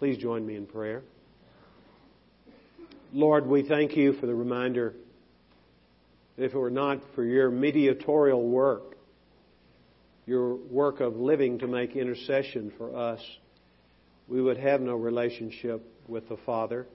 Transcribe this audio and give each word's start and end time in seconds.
Please 0.00 0.16
join 0.16 0.46
me 0.46 0.56
in 0.56 0.64
prayer. 0.64 1.02
Lord, 3.12 3.46
we 3.46 3.68
thank 3.68 3.98
you 3.98 4.14
for 4.14 4.24
the 4.24 4.34
reminder 4.34 4.94
if 6.38 6.54
it 6.54 6.58
were 6.58 6.70
not 6.70 7.00
for 7.14 7.22
your 7.22 7.50
mediatorial 7.50 8.42
work, 8.48 8.96
your 10.24 10.54
work 10.54 11.00
of 11.00 11.16
living 11.16 11.58
to 11.58 11.66
make 11.66 11.96
intercession 11.96 12.72
for 12.78 12.96
us, 12.96 13.20
we 14.26 14.40
would 14.40 14.56
have 14.56 14.80
no 14.80 14.94
relationship 14.96 15.82
with 16.08 16.26
the 16.30 16.38
Father. 16.46 16.86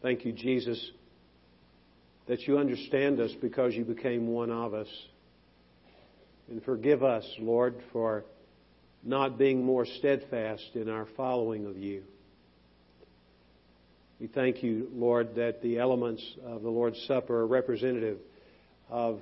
Thank 0.00 0.24
you, 0.24 0.32
Jesus, 0.32 0.92
that 2.26 2.40
you 2.48 2.56
understand 2.56 3.20
us 3.20 3.32
because 3.38 3.74
you 3.74 3.84
became 3.84 4.28
one 4.28 4.50
of 4.50 4.72
us. 4.72 4.88
And 6.48 6.64
forgive 6.64 7.02
us, 7.02 7.26
Lord, 7.38 7.74
for 7.92 8.24
not 9.04 9.38
being 9.38 9.64
more 9.64 9.86
steadfast 9.86 10.70
in 10.74 10.88
our 10.88 11.06
following 11.16 11.66
of 11.66 11.76
you. 11.76 12.02
We 14.20 14.26
thank 14.26 14.62
you, 14.62 14.88
Lord, 14.92 15.36
that 15.36 15.62
the 15.62 15.78
elements 15.78 16.24
of 16.44 16.62
the 16.62 16.70
Lord's 16.70 17.00
Supper 17.06 17.40
are 17.40 17.46
representative 17.46 18.18
of 18.90 19.20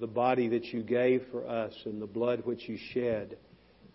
the 0.00 0.06
body 0.06 0.48
that 0.48 0.64
you 0.66 0.82
gave 0.82 1.22
for 1.30 1.46
us 1.46 1.72
and 1.84 2.02
the 2.02 2.06
blood 2.06 2.44
which 2.44 2.68
you 2.68 2.76
shed 2.92 3.36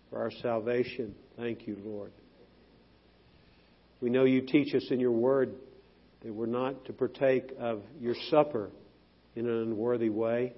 for 0.08 0.18
our 0.20 0.30
salvation. 0.30 1.14
Thank 1.36 1.66
you, 1.66 1.76
Lord. 1.84 2.12
We 4.00 4.10
know 4.10 4.24
you 4.24 4.42
teach 4.42 4.74
us 4.74 4.86
in 4.90 5.00
your 5.00 5.12
word 5.12 5.54
that 6.22 6.32
we're 6.32 6.46
not 6.46 6.84
to 6.86 6.92
partake 6.92 7.52
of 7.58 7.82
your 8.00 8.14
supper 8.30 8.70
in 9.36 9.46
an 9.46 9.62
unworthy 9.62 10.08
way. 10.08 10.54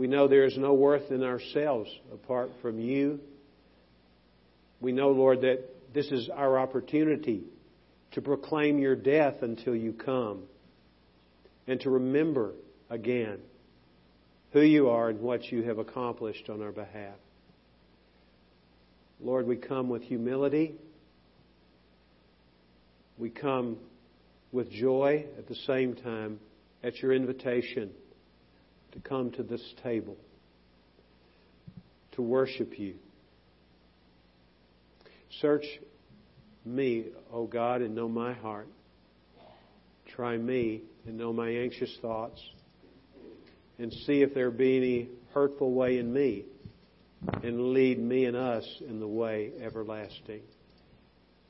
We 0.00 0.06
know 0.06 0.28
there 0.28 0.46
is 0.46 0.56
no 0.56 0.72
worth 0.72 1.10
in 1.10 1.22
ourselves 1.22 1.90
apart 2.10 2.52
from 2.62 2.80
you. 2.80 3.20
We 4.80 4.92
know, 4.92 5.10
Lord, 5.10 5.42
that 5.42 5.58
this 5.92 6.06
is 6.06 6.30
our 6.34 6.58
opportunity 6.58 7.42
to 8.12 8.22
proclaim 8.22 8.78
your 8.78 8.96
death 8.96 9.42
until 9.42 9.76
you 9.76 9.92
come 9.92 10.44
and 11.66 11.78
to 11.80 11.90
remember 11.90 12.54
again 12.88 13.40
who 14.54 14.62
you 14.62 14.88
are 14.88 15.10
and 15.10 15.20
what 15.20 15.52
you 15.52 15.64
have 15.64 15.76
accomplished 15.76 16.48
on 16.48 16.62
our 16.62 16.72
behalf. 16.72 17.18
Lord, 19.22 19.46
we 19.46 19.56
come 19.56 19.90
with 19.90 20.00
humility. 20.00 20.76
We 23.18 23.28
come 23.28 23.76
with 24.50 24.70
joy 24.70 25.26
at 25.36 25.46
the 25.46 25.56
same 25.66 25.94
time 25.94 26.40
at 26.82 27.02
your 27.02 27.12
invitation 27.12 27.90
to 28.92 29.00
come 29.00 29.30
to 29.32 29.42
this 29.42 29.62
table 29.82 30.16
to 32.12 32.22
worship 32.22 32.78
you. 32.78 32.94
Search 35.40 35.64
me, 36.64 37.06
O 37.32 37.46
God, 37.46 37.82
and 37.82 37.94
know 37.94 38.08
my 38.08 38.32
heart. 38.32 38.68
Try 40.14 40.36
me 40.36 40.82
and 41.06 41.16
know 41.16 41.32
my 41.32 41.48
anxious 41.48 41.96
thoughts. 42.02 42.40
And 43.78 43.92
see 43.92 44.22
if 44.22 44.34
there 44.34 44.50
be 44.50 44.76
any 44.76 45.08
hurtful 45.32 45.72
way 45.72 45.98
in 45.98 46.12
me. 46.12 46.44
And 47.42 47.72
lead 47.72 47.98
me 47.98 48.24
and 48.24 48.36
us 48.36 48.66
in 48.86 49.00
the 49.00 49.08
way 49.08 49.52
everlasting. 49.62 50.42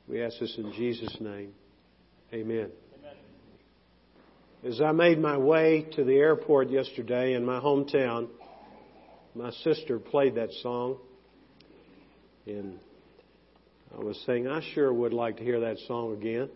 We 0.06 0.22
ask 0.22 0.38
this 0.40 0.54
in 0.58 0.72
Jesus' 0.72 1.16
name. 1.20 1.52
Amen. 2.32 2.70
As 4.62 4.78
I 4.78 4.92
made 4.92 5.18
my 5.18 5.38
way 5.38 5.86
to 5.92 6.04
the 6.04 6.16
airport 6.16 6.68
yesterday 6.68 7.32
in 7.32 7.46
my 7.46 7.58
hometown, 7.60 8.28
my 9.34 9.50
sister 9.52 9.98
played 9.98 10.34
that 10.34 10.52
song. 10.62 10.98
And 12.46 12.78
I 13.96 14.04
was 14.04 14.22
saying, 14.26 14.48
I 14.48 14.60
sure 14.74 14.92
would 14.92 15.14
like 15.14 15.38
to 15.38 15.44
hear 15.44 15.60
that 15.60 15.78
song 15.88 16.12
again. 16.12 16.50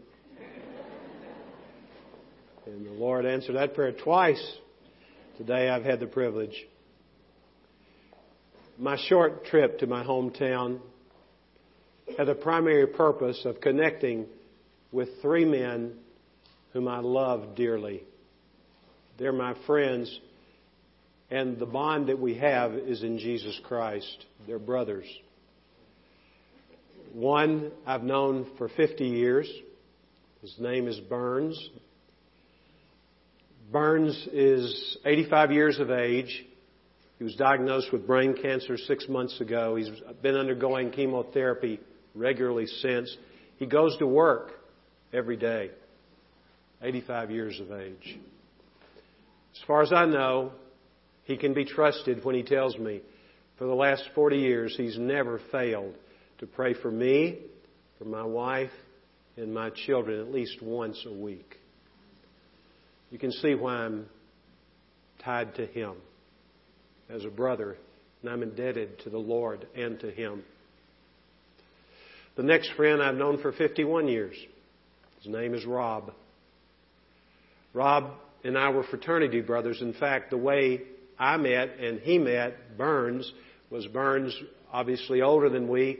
And 2.66 2.84
the 2.84 2.90
Lord 2.90 3.24
answered 3.24 3.56
that 3.56 3.74
prayer 3.74 3.92
twice. 3.92 4.56
Today 5.38 5.70
I've 5.70 5.84
had 5.84 5.98
the 5.98 6.06
privilege. 6.06 6.66
My 8.78 8.98
short 9.08 9.46
trip 9.46 9.78
to 9.78 9.86
my 9.86 10.04
hometown 10.04 10.80
had 12.18 12.26
the 12.26 12.34
primary 12.34 12.86
purpose 12.86 13.40
of 13.46 13.62
connecting 13.62 14.26
with 14.92 15.08
three 15.22 15.46
men 15.46 16.00
whom 16.74 16.88
I 16.88 16.98
love 16.98 17.54
dearly. 17.54 18.02
They're 19.18 19.32
my 19.32 19.54
friends, 19.64 20.20
and 21.30 21.58
the 21.58 21.66
bond 21.66 22.08
that 22.08 22.18
we 22.18 22.34
have 22.34 22.74
is 22.74 23.02
in 23.02 23.18
Jesus 23.18 23.58
Christ. 23.64 24.26
They're 24.46 24.58
brothers. 24.58 25.06
One 27.14 27.70
I've 27.86 28.02
known 28.02 28.50
for 28.58 28.68
50 28.68 29.04
years. 29.04 29.48
His 30.42 30.54
name 30.58 30.88
is 30.88 30.98
Burns. 30.98 31.70
Burns 33.72 34.28
is 34.32 34.98
85 35.06 35.52
years 35.52 35.78
of 35.78 35.92
age. 35.92 36.44
He 37.18 37.24
was 37.24 37.36
diagnosed 37.36 37.92
with 37.92 38.04
brain 38.04 38.34
cancer 38.34 38.76
six 38.76 39.08
months 39.08 39.40
ago. 39.40 39.76
He's 39.76 39.90
been 40.22 40.34
undergoing 40.34 40.90
chemotherapy 40.90 41.78
regularly 42.16 42.66
since. 42.66 43.16
He 43.58 43.66
goes 43.66 43.96
to 43.98 44.06
work 44.08 44.50
every 45.12 45.36
day. 45.36 45.70
85 46.84 47.30
years 47.30 47.60
of 47.60 47.72
age. 47.72 48.18
As 49.54 49.62
far 49.66 49.82
as 49.82 49.92
I 49.92 50.04
know, 50.04 50.52
he 51.24 51.36
can 51.36 51.54
be 51.54 51.64
trusted 51.64 52.24
when 52.24 52.34
he 52.34 52.42
tells 52.42 52.76
me 52.76 53.00
for 53.56 53.66
the 53.66 53.74
last 53.74 54.02
40 54.14 54.36
years 54.36 54.74
he's 54.76 54.98
never 54.98 55.40
failed 55.50 55.94
to 56.38 56.46
pray 56.46 56.74
for 56.74 56.90
me, 56.90 57.38
for 57.98 58.04
my 58.04 58.24
wife, 58.24 58.70
and 59.36 59.54
my 59.54 59.70
children 59.70 60.20
at 60.20 60.32
least 60.32 60.60
once 60.60 61.02
a 61.06 61.12
week. 61.12 61.56
You 63.10 63.18
can 63.18 63.32
see 63.32 63.54
why 63.54 63.76
I'm 63.76 64.06
tied 65.24 65.54
to 65.56 65.66
him 65.66 65.94
as 67.08 67.24
a 67.24 67.30
brother, 67.30 67.76
and 68.22 68.30
I'm 68.30 68.42
indebted 68.42 69.00
to 69.00 69.10
the 69.10 69.18
Lord 69.18 69.66
and 69.74 69.98
to 70.00 70.10
him. 70.10 70.42
The 72.36 72.42
next 72.42 72.72
friend 72.72 73.00
I've 73.00 73.14
known 73.14 73.40
for 73.40 73.52
51 73.52 74.08
years. 74.08 74.36
His 75.22 75.32
name 75.32 75.54
is 75.54 75.64
Rob. 75.64 76.12
Rob 77.74 78.12
and 78.44 78.56
I 78.56 78.70
were 78.70 78.84
fraternity 78.84 79.40
brothers. 79.40 79.82
In 79.82 79.92
fact, 79.92 80.30
the 80.30 80.38
way 80.38 80.82
I 81.18 81.36
met 81.36 81.78
and 81.78 82.00
he 82.00 82.18
met 82.18 82.78
Burns 82.78 83.30
was 83.70 83.86
Burns, 83.88 84.34
obviously 84.72 85.20
older 85.20 85.50
than 85.50 85.68
we, 85.68 85.98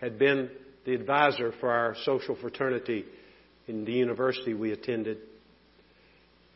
had 0.00 0.18
been 0.18 0.50
the 0.84 0.94
advisor 0.94 1.52
for 1.60 1.70
our 1.70 1.96
social 2.04 2.36
fraternity 2.36 3.04
in 3.66 3.84
the 3.84 3.92
university 3.92 4.54
we 4.54 4.72
attended. 4.72 5.18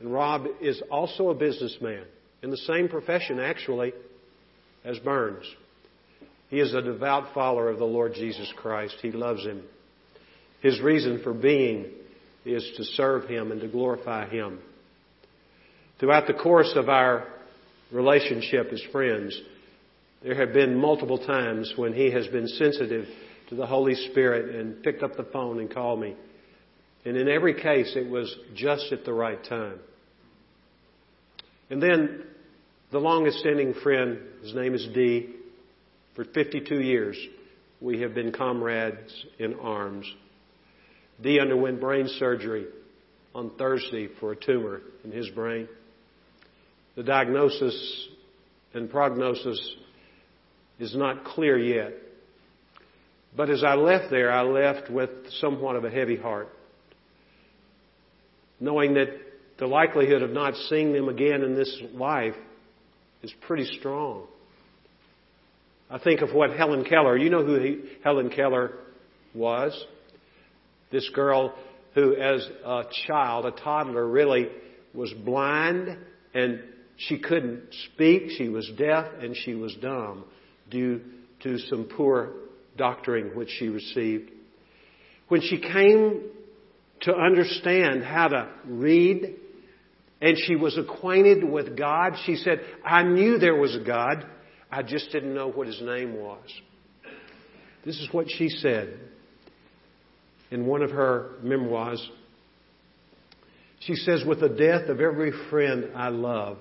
And 0.00 0.12
Rob 0.12 0.46
is 0.60 0.82
also 0.90 1.30
a 1.30 1.34
businessman 1.34 2.04
in 2.42 2.50
the 2.50 2.56
same 2.56 2.88
profession, 2.88 3.38
actually, 3.38 3.92
as 4.84 4.98
Burns. 4.98 5.44
He 6.48 6.58
is 6.58 6.74
a 6.74 6.82
devout 6.82 7.32
follower 7.34 7.70
of 7.70 7.78
the 7.78 7.84
Lord 7.84 8.14
Jesus 8.14 8.52
Christ. 8.56 8.96
He 9.00 9.12
loves 9.12 9.44
Him. 9.44 9.62
His 10.60 10.80
reason 10.80 11.20
for 11.22 11.32
being 11.32 11.86
is 12.44 12.69
to 12.76 12.84
serve 12.84 13.28
Him 13.28 13.53
and 13.53 13.60
to 13.60 13.69
glorify 13.69 14.28
Him. 14.28 14.58
Throughout 15.98 16.26
the 16.26 16.34
course 16.34 16.72
of 16.75 16.88
our 16.88 17.26
relationship 17.92 18.72
as 18.72 18.82
friends, 18.91 19.38
there 20.22 20.34
have 20.34 20.52
been 20.52 20.76
multiple 20.76 21.19
times 21.19 21.72
when 21.76 21.92
He 21.92 22.10
has 22.10 22.26
been 22.28 22.48
sensitive 22.48 23.06
to 23.48 23.54
the 23.54 23.66
Holy 23.66 23.94
Spirit 23.94 24.54
and 24.54 24.82
picked 24.82 25.02
up 25.02 25.16
the 25.16 25.25
phone 25.25 25.60
and 25.60 25.72
called 25.72 26.00
me. 26.00 26.16
And 27.04 27.16
in 27.16 27.28
every 27.28 27.54
case, 27.54 27.92
it 27.97 28.08
was 28.08 28.34
just 28.54 28.92
at 28.92 29.04
the 29.04 29.12
right 29.12 29.42
time. 29.44 29.78
And 31.70 31.82
then 31.82 32.25
the 32.92 32.98
longest 32.98 33.38
standing 33.38 33.75
friend, 33.82 34.19
his 34.42 34.54
name 34.54 34.75
is 34.75 34.86
Dee. 34.94 35.34
For 36.14 36.25
52 36.25 36.81
years, 36.81 37.16
we 37.81 38.00
have 38.00 38.14
been 38.14 38.32
comrades 38.32 39.12
in 39.38 39.55
arms. 39.55 40.06
Dee 41.22 41.40
underwent 41.40 41.80
brain 41.80 42.08
surgery 42.19 42.66
on 43.34 43.50
Thursday 43.56 44.08
for 44.20 44.32
a 44.32 44.36
tumor 44.36 44.80
in 45.04 45.12
his 45.12 45.28
brain. 45.30 45.69
The 46.96 47.02
diagnosis 47.02 48.08
and 48.74 48.90
prognosis 48.90 49.76
is 50.78 50.94
not 50.94 51.24
clear 51.24 51.58
yet. 51.58 51.92
But 53.36 53.48
as 53.48 53.64
I 53.64 53.74
left 53.74 54.10
there, 54.10 54.30
I 54.30 54.42
left 54.42 54.90
with 54.90 55.10
somewhat 55.40 55.76
of 55.76 55.84
a 55.84 55.90
heavy 55.90 56.16
heart, 56.16 56.48
knowing 58.60 58.94
that 58.94 59.08
the 59.58 59.66
likelihood 59.66 60.22
of 60.22 60.30
not 60.30 60.54
seeing 60.69 60.92
them 60.92 61.08
again 61.08 61.42
in 61.42 61.54
this 61.54 61.80
life 61.94 62.34
is 63.22 63.32
pretty 63.46 63.64
strong. 63.78 64.26
I 65.88 65.98
think 65.98 66.20
of 66.20 66.34
what 66.34 66.50
Helen 66.56 66.84
Keller, 66.84 67.16
you 67.16 67.30
know 67.30 67.44
who 67.44 67.58
he, 67.60 67.80
Helen 68.02 68.30
Keller 68.30 68.72
was? 69.34 69.72
This 70.93 71.09
girl 71.15 71.55
who, 71.94 72.15
as 72.15 72.47
a 72.65 72.83
child, 73.06 73.47
a 73.47 73.50
toddler, 73.50 74.06
really 74.06 74.49
was 74.94 75.12
blind 75.25 75.97
and 76.35 76.61
she 76.97 77.19
couldn't 77.19 77.62
speak. 77.93 78.31
She 78.37 78.49
was 78.49 78.71
deaf 78.77 79.06
and 79.21 79.35
she 79.37 79.55
was 79.55 79.75
dumb 79.81 80.25
due 80.71 81.00
to 81.43 81.59
some 81.59 81.89
poor 81.97 82.35
doctoring 82.77 83.35
which 83.35 83.50
she 83.59 83.69
received. 83.69 84.31
When 85.29 85.41
she 85.41 85.59
came 85.59 86.23
to 87.03 87.15
understand 87.15 88.05
how 88.05 88.29
to 88.29 88.49
read 88.67 89.37
and 90.21 90.37
she 90.47 90.56
was 90.56 90.79
acquainted 90.79 91.43
with 91.43 91.77
God, 91.77 92.12
she 92.25 92.37
said, 92.37 92.61
I 92.85 93.03
knew 93.03 93.39
there 93.39 93.56
was 93.56 93.75
a 93.75 93.85
God. 93.85 94.27
I 94.71 94.83
just 94.83 95.11
didn't 95.11 95.35
know 95.35 95.50
what 95.50 95.67
his 95.67 95.81
name 95.83 96.15
was. 96.15 96.47
This 97.85 97.97
is 97.99 98.09
what 98.12 98.27
she 98.31 98.49
said 98.49 98.99
in 100.52 100.66
one 100.66 100.82
of 100.82 100.90
her 100.90 101.31
memoirs. 101.43 102.06
She 103.81 103.94
says, 103.94 104.22
With 104.25 104.40
the 104.40 104.50
death 104.50 104.88
of 104.88 105.00
every 105.00 105.32
friend 105.50 105.90
I 105.96 106.08
love, 106.08 106.58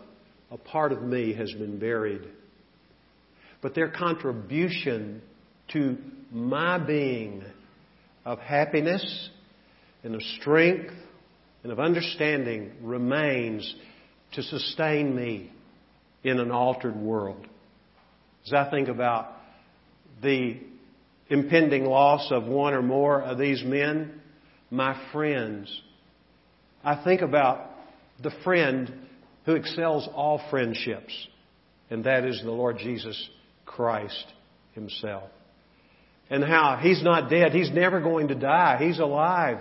a 0.50 0.58
part 0.58 0.94
of 0.94 1.04
me 1.04 1.34
has 1.34 1.52
been 1.52 1.78
buried. 1.78 2.22
But 3.62 3.76
their 3.76 3.90
contribution 3.90 5.22
to 5.74 5.98
my 6.32 6.80
being 6.80 7.44
of 8.26 8.40
happiness 8.40 9.30
and 10.04 10.16
of 10.16 10.22
strength 10.40 10.94
and 11.64 11.72
of 11.72 11.80
understanding 11.80 12.72
remains 12.82 13.76
to 14.34 14.42
sustain 14.42 15.14
me 15.16 15.52
in 16.24 16.40
an 16.40 16.50
altered 16.50 16.96
world. 16.96 17.46
As 18.48 18.54
I 18.54 18.72
think 18.72 18.88
about 18.88 19.34
the 20.24 20.60
impending 21.32 21.86
loss 21.86 22.30
of 22.30 22.44
one 22.44 22.74
or 22.74 22.82
more 22.82 23.22
of 23.22 23.40
these 23.40 23.64
men, 23.64 24.22
my 24.70 25.02
friends, 25.14 25.82
I 26.84 27.02
think 27.04 27.22
about 27.22 27.70
the 28.22 28.32
friend 28.44 28.94
who 29.46 29.56
excels 29.56 30.08
all 30.14 30.42
friendships, 30.52 31.14
and 31.90 32.04
that 32.04 32.26
is 32.26 32.42
the 32.44 32.52
Lord 32.52 32.78
Jesus 32.78 33.30
Christ 33.66 34.26
Himself. 34.74 35.30
And 36.30 36.44
how 36.44 36.80
He's 36.82 37.02
not 37.02 37.30
dead. 37.30 37.54
He's 37.54 37.72
never 37.72 38.02
going 38.02 38.28
to 38.28 38.36
die. 38.36 38.78
He's 38.80 39.00
alive. 39.00 39.60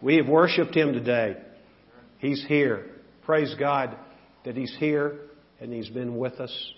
We 0.00 0.16
have 0.16 0.26
worshiped 0.26 0.74
Him 0.74 0.94
today. 0.94 1.36
He's 2.18 2.44
here. 2.48 2.86
Praise 3.24 3.54
God 3.58 3.96
that 4.44 4.56
He's 4.56 4.74
here 4.78 5.18
and 5.60 5.72
He's 5.72 5.90
been 5.90 6.16
with 6.16 6.40
us. 6.40 6.72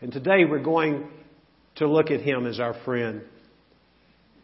And 0.00 0.12
today 0.12 0.44
we're 0.48 0.62
going 0.62 1.08
to 1.76 1.88
look 1.88 2.10
at 2.10 2.20
Him 2.20 2.46
as 2.46 2.60
our 2.60 2.74
friend. 2.84 3.22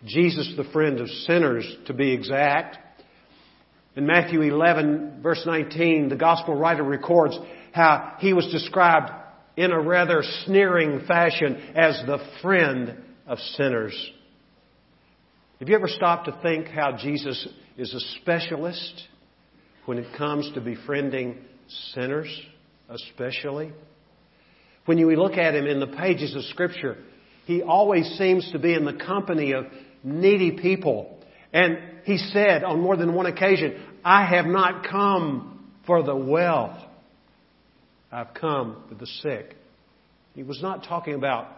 Jesus, 0.05 0.53
the 0.57 0.71
friend 0.73 1.01
of 1.01 1.09
sinners, 1.09 1.67
to 1.87 1.93
be 1.93 2.13
exact. 2.13 2.79
In 3.97 4.07
Matthew 4.07 4.43
11, 4.43 5.21
verse 5.23 5.43
19, 5.45 6.09
the 6.09 6.17
Gospel 6.17 6.55
writer 6.55 6.85
records 6.85 7.37
how 7.73 8.15
He 8.21 8.33
was 8.33 8.47
described 8.53 9.11
in 9.57 9.73
a 9.73 9.81
rather 9.81 10.23
sneering 10.45 11.05
fashion 11.07 11.57
as 11.75 12.01
the 12.07 12.19
friend 12.41 12.97
of 13.27 13.39
sinners. 13.57 14.13
Have 15.59 15.69
you 15.69 15.75
ever 15.75 15.89
stopped 15.89 16.27
to 16.27 16.39
think 16.43 16.69
how 16.69 16.97
Jesus 16.97 17.49
is 17.77 17.93
a 17.93 18.01
specialist 18.21 19.03
when 19.87 19.99
it 19.99 20.17
comes 20.17 20.49
to 20.55 20.61
befriending 20.61 21.39
sinners, 21.93 22.29
especially? 22.89 23.73
When 24.87 24.99
you 24.99 25.11
look 25.17 25.33
at 25.33 25.57
him 25.57 25.67
in 25.67 25.81
the 25.81 25.89
pages 25.89 26.37
of 26.37 26.45
Scripture, 26.45 26.99
he 27.49 27.63
always 27.63 28.07
seems 28.19 28.53
to 28.53 28.59
be 28.59 28.75
in 28.75 28.85
the 28.85 28.93
company 28.93 29.53
of 29.53 29.65
needy 30.05 30.51
people. 30.51 31.19
And 31.51 31.79
he 32.05 32.19
said 32.19 32.63
on 32.63 32.79
more 32.79 32.95
than 32.95 33.15
one 33.15 33.25
occasion, 33.25 33.83
I 34.05 34.27
have 34.27 34.45
not 34.45 34.87
come 34.87 35.73
for 35.87 36.03
the 36.03 36.15
well. 36.15 36.91
I've 38.13 38.35
come 38.35 38.85
for 38.91 38.97
the 38.97 39.07
sick. 39.07 39.57
He 40.35 40.43
was 40.43 40.61
not 40.61 40.85
talking 40.85 41.15
about 41.15 41.49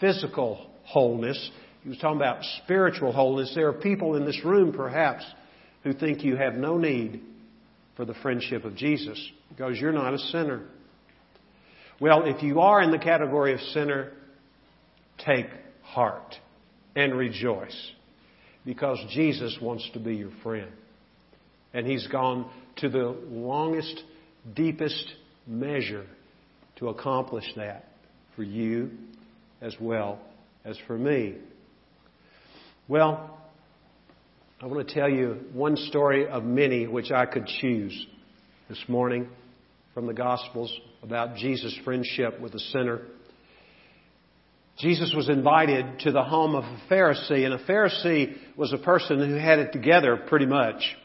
physical 0.00 0.68
wholeness. 0.82 1.52
He 1.84 1.90
was 1.90 1.98
talking 1.98 2.16
about 2.16 2.42
spiritual 2.64 3.12
wholeness. 3.12 3.52
There 3.54 3.68
are 3.68 3.72
people 3.72 4.16
in 4.16 4.24
this 4.24 4.44
room, 4.44 4.72
perhaps, 4.72 5.24
who 5.84 5.92
think 5.92 6.24
you 6.24 6.34
have 6.34 6.54
no 6.54 6.76
need 6.76 7.20
for 7.96 8.04
the 8.04 8.14
friendship 8.14 8.64
of 8.64 8.74
Jesus 8.74 9.24
because 9.48 9.78
you're 9.78 9.92
not 9.92 10.12
a 10.12 10.18
sinner. 10.18 10.62
Well, 12.00 12.24
if 12.24 12.42
you 12.42 12.58
are 12.58 12.82
in 12.82 12.90
the 12.90 12.98
category 12.98 13.54
of 13.54 13.60
sinner, 13.60 14.14
take 15.24 15.46
heart 15.82 16.34
and 16.96 17.16
rejoice 17.16 17.90
because 18.64 18.98
Jesus 19.10 19.56
wants 19.60 19.88
to 19.94 20.00
be 20.00 20.16
your 20.16 20.32
friend. 20.42 20.70
And 21.72 21.86
He's 21.86 22.06
gone 22.08 22.50
to 22.76 22.88
the 22.88 23.16
longest, 23.28 24.02
deepest 24.54 25.12
measure 25.46 26.06
to 26.76 26.88
accomplish 26.88 27.44
that 27.56 27.86
for 28.36 28.42
you 28.42 28.90
as 29.60 29.74
well 29.80 30.18
as 30.64 30.76
for 30.86 30.96
me. 30.96 31.36
Well, 32.88 33.38
I 34.60 34.66
want 34.66 34.86
to 34.86 34.94
tell 34.94 35.08
you 35.08 35.38
one 35.52 35.76
story 35.76 36.26
of 36.26 36.44
many 36.44 36.86
which 36.86 37.10
I 37.10 37.26
could 37.26 37.46
choose 37.46 38.06
this 38.68 38.82
morning 38.88 39.28
from 39.94 40.06
the 40.06 40.12
Gospels 40.12 40.72
about 41.02 41.36
Jesus' 41.36 41.76
friendship 41.84 42.40
with 42.40 42.54
a 42.54 42.58
sinner. 42.58 43.02
Jesus 44.80 45.12
was 45.14 45.28
invited 45.28 46.00
to 46.00 46.12
the 46.12 46.22
home 46.22 46.54
of 46.54 46.64
a 46.64 46.80
Pharisee, 46.90 47.44
and 47.44 47.52
a 47.52 47.64
Pharisee 47.64 48.34
was 48.56 48.72
a 48.72 48.78
person 48.78 49.18
who 49.18 49.34
had 49.34 49.58
it 49.58 49.72
together 49.72 50.16
pretty 50.16 50.46
much. 50.46 50.96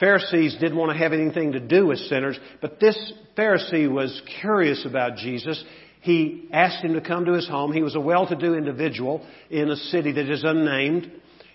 Pharisees 0.00 0.56
didn't 0.60 0.76
want 0.76 0.90
to 0.90 0.98
have 0.98 1.12
anything 1.12 1.52
to 1.52 1.60
do 1.60 1.86
with 1.86 1.98
sinners, 2.00 2.38
but 2.60 2.80
this 2.80 3.12
Pharisee 3.38 3.90
was 3.90 4.20
curious 4.40 4.84
about 4.84 5.16
Jesus. 5.16 5.62
He 6.00 6.48
asked 6.52 6.84
him 6.84 6.94
to 6.94 7.00
come 7.00 7.24
to 7.26 7.32
his 7.32 7.48
home. 7.48 7.72
He 7.72 7.82
was 7.82 7.94
a 7.94 8.00
well-to-do 8.00 8.54
individual 8.54 9.24
in 9.50 9.70
a 9.70 9.76
city 9.76 10.12
that 10.12 10.28
is 10.28 10.42
unnamed. 10.42 11.10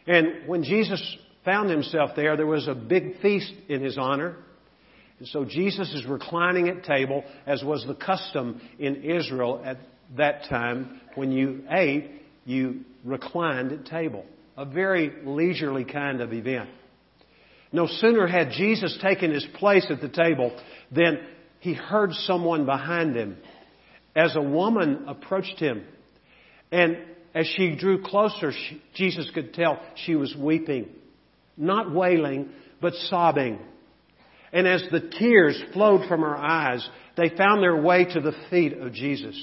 And 0.08 0.48
when 0.48 0.64
Jesus 0.64 1.18
found 1.44 1.70
himself 1.70 2.12
there, 2.16 2.38
there 2.38 2.48
was 2.48 2.68
a 2.68 2.76
big 2.76 3.20
feast 3.22 3.54
in 3.68 3.84
his 3.84 3.98
honor. 3.98 4.38
And 5.20 5.28
so 5.28 5.44
Jesus 5.44 5.94
is 5.94 6.06
reclining 6.06 6.70
at 6.70 6.86
table, 6.86 7.26
as 7.46 7.62
was 7.62 7.86
the 7.86 7.94
custom 7.94 8.62
in 8.80 9.04
Israel 9.04 9.62
at 9.66 9.78
that 10.18 10.46
time. 10.50 11.02
When 11.16 11.32
you 11.32 11.64
ate, 11.70 12.10
you 12.46 12.82
reclined 13.04 13.72
at 13.72 13.86
table. 13.86 14.26
A 14.58 14.66
very 14.66 15.12
leisurely 15.24 15.86
kind 15.86 16.22
of 16.22 16.34
event. 16.34 16.70
No 17.72 17.88
sooner 17.88 18.28
had 18.28 18.52
Jesus 18.52 18.98
taken 19.02 19.32
his 19.32 19.46
place 19.56 19.86
at 19.90 20.02
the 20.02 20.10
table 20.10 20.58
than 20.92 21.20
he 21.60 21.74
heard 21.74 22.12
someone 22.14 22.66
behind 22.66 23.16
him 23.16 23.38
as 24.16 24.36
a 24.36 24.42
woman 24.42 25.06
approached 25.08 25.58
him. 25.58 25.84
And 26.72 26.98
as 27.34 27.48
she 27.48 27.76
drew 27.76 28.04
closer, 28.04 28.52
she, 28.52 28.82
Jesus 28.94 29.30
could 29.34 29.54
tell 29.54 29.80
she 29.96 30.16
was 30.16 30.36
weeping. 30.36 30.90
Not 31.56 31.94
wailing, 31.94 32.50
but 32.82 32.94
sobbing. 32.94 33.60
And 34.52 34.68
as 34.68 34.84
the 34.92 35.00
tears 35.18 35.62
flowed 35.72 36.08
from 36.10 36.22
her 36.22 36.36
eyes, 36.36 36.88
they 37.16 37.30
found 37.30 37.62
their 37.62 37.82
way 37.82 38.06
to 38.06 38.20
the 38.20 38.34
feet 38.50 38.74
of 38.74 38.92
Jesus. 38.94 39.38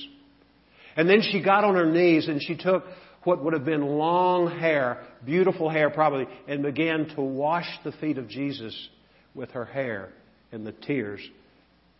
And 0.98 1.08
then 1.08 1.22
she 1.22 1.40
got 1.40 1.62
on 1.62 1.76
her 1.76 1.86
knees 1.86 2.26
and 2.26 2.42
she 2.42 2.56
took 2.56 2.82
what 3.22 3.42
would 3.44 3.52
have 3.52 3.64
been 3.64 3.86
long 3.86 4.58
hair, 4.58 5.04
beautiful 5.24 5.70
hair 5.70 5.90
probably, 5.90 6.26
and 6.48 6.60
began 6.60 7.08
to 7.14 7.20
wash 7.20 7.68
the 7.84 7.92
feet 7.92 8.18
of 8.18 8.28
Jesus 8.28 8.88
with 9.32 9.52
her 9.52 9.64
hair 9.64 10.08
and 10.50 10.66
the 10.66 10.72
tears 10.72 11.20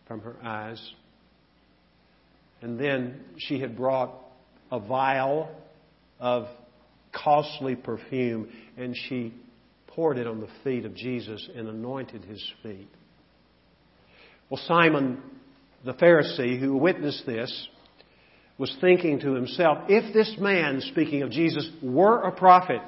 from 0.05 0.19
her 0.19 0.35
eyes. 0.43 0.81
And 2.61 2.77
then 2.77 3.21
she 3.37 3.61
had 3.61 3.77
brought 3.77 4.11
a 4.69 4.81
vial 4.81 5.49
of 6.19 6.47
costly 7.13 7.77
perfume 7.77 8.49
and 8.77 8.93
she 9.07 9.33
poured 9.87 10.17
it 10.17 10.27
on 10.27 10.41
the 10.41 10.49
feet 10.65 10.83
of 10.83 10.93
Jesus 10.93 11.47
and 11.55 11.69
anointed 11.69 12.25
his 12.25 12.45
feet. 12.63 12.89
Well, 14.49 14.61
Simon 14.67 15.23
the 15.85 15.93
Pharisee 15.93 16.59
who 16.59 16.75
witnessed 16.75 17.25
this 17.25 17.69
was 18.59 18.75
thinking 18.81 19.21
to 19.21 19.33
himself, 19.33 19.85
if 19.87 20.13
this 20.13 20.35
man, 20.37 20.81
speaking 20.91 21.23
of 21.23 21.31
Jesus, 21.31 21.67
were 21.81 22.21
a 22.21 22.31
prophet, 22.31 22.81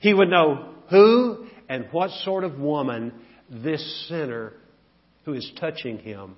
he 0.00 0.12
would 0.12 0.28
know 0.28 0.74
who 0.90 1.46
and 1.68 1.86
what 1.92 2.10
sort 2.24 2.44
of 2.44 2.58
woman 2.58 3.12
this 3.48 4.08
sinner 4.08 4.52
who 5.24 5.32
is 5.32 5.50
touching 5.58 5.98
him 5.98 6.34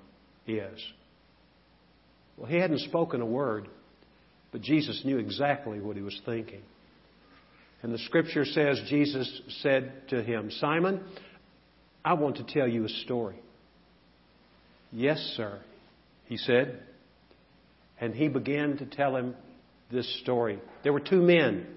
is. 0.47 0.79
Well, 2.37 2.47
he 2.47 2.57
hadn't 2.57 2.79
spoken 2.81 3.21
a 3.21 3.25
word, 3.25 3.67
but 4.51 4.61
Jesus 4.61 5.01
knew 5.03 5.17
exactly 5.17 5.81
what 5.81 5.95
he 5.95 6.03
was 6.03 6.19
thinking. 6.25 6.61
And 7.81 7.93
the 7.93 7.97
scripture 7.97 8.45
says 8.45 8.79
Jesus 8.87 9.41
said 9.61 10.09
to 10.09 10.21
him, 10.21 10.51
Simon, 10.51 11.03
I 12.05 12.13
want 12.13 12.37
to 12.37 12.43
tell 12.43 12.67
you 12.67 12.85
a 12.85 12.89
story. 12.89 13.35
Yes, 14.91 15.17
sir, 15.35 15.59
he 16.25 16.37
said. 16.37 16.83
And 17.99 18.13
he 18.13 18.27
began 18.27 18.77
to 18.77 18.85
tell 18.85 19.15
him 19.15 19.35
this 19.91 20.19
story. 20.21 20.59
There 20.83 20.93
were 20.93 20.99
two 20.99 21.21
men. 21.21 21.67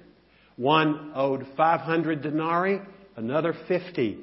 One 0.57 1.13
owed 1.15 1.47
500 1.57 2.23
denarii, 2.23 2.81
another 3.17 3.55
50. 3.69 4.19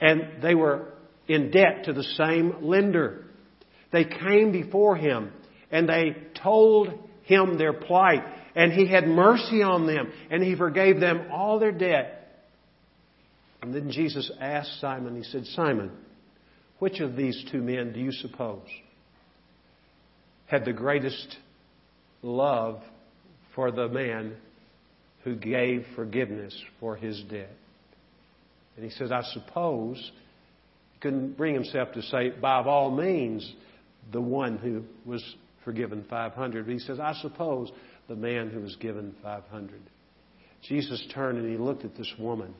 And 0.00 0.42
they 0.42 0.54
were 0.54 0.92
in 1.28 1.50
debt 1.50 1.84
to 1.84 1.92
the 1.92 2.02
same 2.02 2.56
lender. 2.62 3.24
They 3.92 4.04
came 4.04 4.50
before 4.50 4.96
him 4.96 5.32
and 5.70 5.88
they 5.88 6.16
told 6.42 6.88
him 7.22 7.58
their 7.58 7.72
plight. 7.72 8.24
And 8.56 8.72
he 8.72 8.88
had 8.88 9.06
mercy 9.06 9.62
on 9.62 9.86
them. 9.86 10.10
And 10.30 10.42
he 10.42 10.56
forgave 10.56 10.98
them 10.98 11.28
all 11.30 11.60
their 11.60 11.72
debt. 11.72 12.16
And 13.62 13.74
then 13.74 13.90
Jesus 13.90 14.30
asked 14.40 14.80
Simon, 14.80 15.14
he 15.14 15.22
said, 15.22 15.44
Simon, 15.44 15.92
which 16.78 16.98
of 17.00 17.14
these 17.14 17.44
two 17.52 17.60
men 17.60 17.92
do 17.92 18.00
you 18.00 18.10
suppose 18.10 18.66
had 20.50 20.64
the 20.64 20.72
greatest 20.72 21.36
love 22.22 22.82
for 23.54 23.70
the 23.70 23.88
man 23.88 24.34
who 25.22 25.36
gave 25.36 25.86
forgiveness 25.94 26.60
for 26.80 26.96
his 26.96 27.22
debt? 27.30 27.54
And 28.74 28.84
he 28.84 28.90
says, 28.90 29.12
I 29.12 29.22
suppose, 29.32 30.10
he 30.92 30.98
couldn't 30.98 31.36
bring 31.36 31.54
himself 31.54 31.92
to 31.92 32.02
say, 32.02 32.30
by 32.30 32.62
all 32.64 32.90
means, 32.90 33.54
the 34.10 34.20
one 34.20 34.58
who 34.58 34.82
was 35.08 35.22
forgiven 35.64 36.04
500. 36.10 36.66
But 36.66 36.72
he 36.72 36.78
says, 36.80 36.98
I 36.98 37.12
suppose 37.20 37.70
the 38.08 38.16
man 38.16 38.50
who 38.50 38.60
was 38.60 38.74
given 38.76 39.14
500. 39.22 39.80
Jesus 40.68 41.06
turned 41.14 41.38
and 41.38 41.48
he 41.48 41.58
looked 41.58 41.84
at 41.84 41.96
this 41.96 42.12
woman 42.18 42.54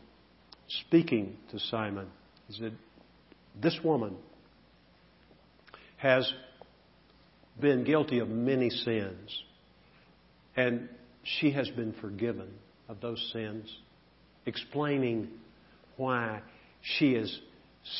speaking 0.68 1.37
to 1.50 1.59
Simon. 1.59 2.06
He 2.47 2.54
said, 2.54 2.76
This 3.61 3.78
woman 3.82 4.16
has 5.97 6.32
been 7.61 7.85
guilty 7.85 8.19
of 8.19 8.29
many 8.29 8.71
sins, 8.71 9.43
and 10.57 10.88
she 11.23 11.50
has 11.52 11.69
been 11.71 11.95
forgiven 12.00 12.49
of 12.88 13.00
those 13.00 13.31
sins, 13.33 13.71
explaining 14.47 15.29
why 15.97 16.40
she 16.83 17.12
is 17.12 17.40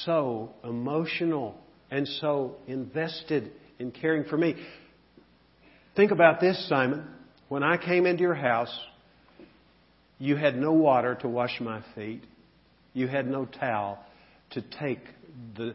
so 0.05 0.51
emotional 0.65 1.57
and 1.91 2.07
so 2.07 2.57
invested 2.67 3.53
in 3.79 3.91
caring 3.91 4.25
for 4.25 4.37
me. 4.37 4.55
Think 5.97 6.13
about 6.13 6.41
this, 6.41 6.69
Simon. 6.69 7.07
When 7.49 7.63
I 7.63 7.77
came 7.77 8.07
into 8.07 8.23
your 8.23 8.35
house, 8.35 8.75
you 10.19 10.37
had 10.37 10.57
no 10.57 10.73
water 10.73 11.17
to 11.17 11.29
wash 11.29 11.61
my 11.61 11.83
feet. 11.95 12.23
You 12.93 13.09
had 13.09 13.27
no 13.27 13.45
towel 13.45 13.99
to 14.51 14.63
take 14.63 15.01
the 15.57 15.75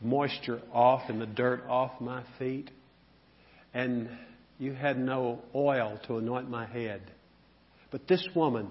moisture 0.00 0.60
off 0.72 1.02
and 1.08 1.20
the 1.20 1.26
dirt 1.26 1.62
off 1.68 2.00
my 2.00 2.22
feet. 2.38 2.70
And 3.74 4.08
you 4.58 4.72
had 4.72 4.98
no 4.98 5.40
oil 5.54 6.00
to 6.06 6.18
anoint 6.18 6.48
my 6.48 6.66
head. 6.66 7.02
But 7.90 8.08
this 8.08 8.26
woman 8.34 8.68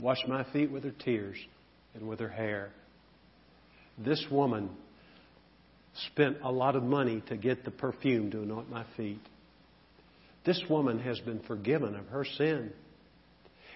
washed 0.00 0.28
my 0.28 0.44
feet 0.52 0.70
with 0.70 0.84
her 0.84 0.94
tears 1.04 1.36
and 1.94 2.08
with 2.08 2.20
her 2.20 2.28
hair. 2.28 2.70
This 3.96 4.24
woman 4.30 4.70
spent 6.12 6.38
a 6.42 6.52
lot 6.52 6.76
of 6.76 6.82
money 6.82 7.22
to 7.28 7.36
get 7.36 7.64
the 7.64 7.70
perfume 7.70 8.30
to 8.32 8.42
anoint 8.42 8.70
my 8.70 8.84
feet. 8.96 9.20
This 10.44 10.62
woman 10.68 10.98
has 11.00 11.18
been 11.20 11.40
forgiven 11.40 11.96
of 11.96 12.06
her 12.08 12.24
sin. 12.24 12.72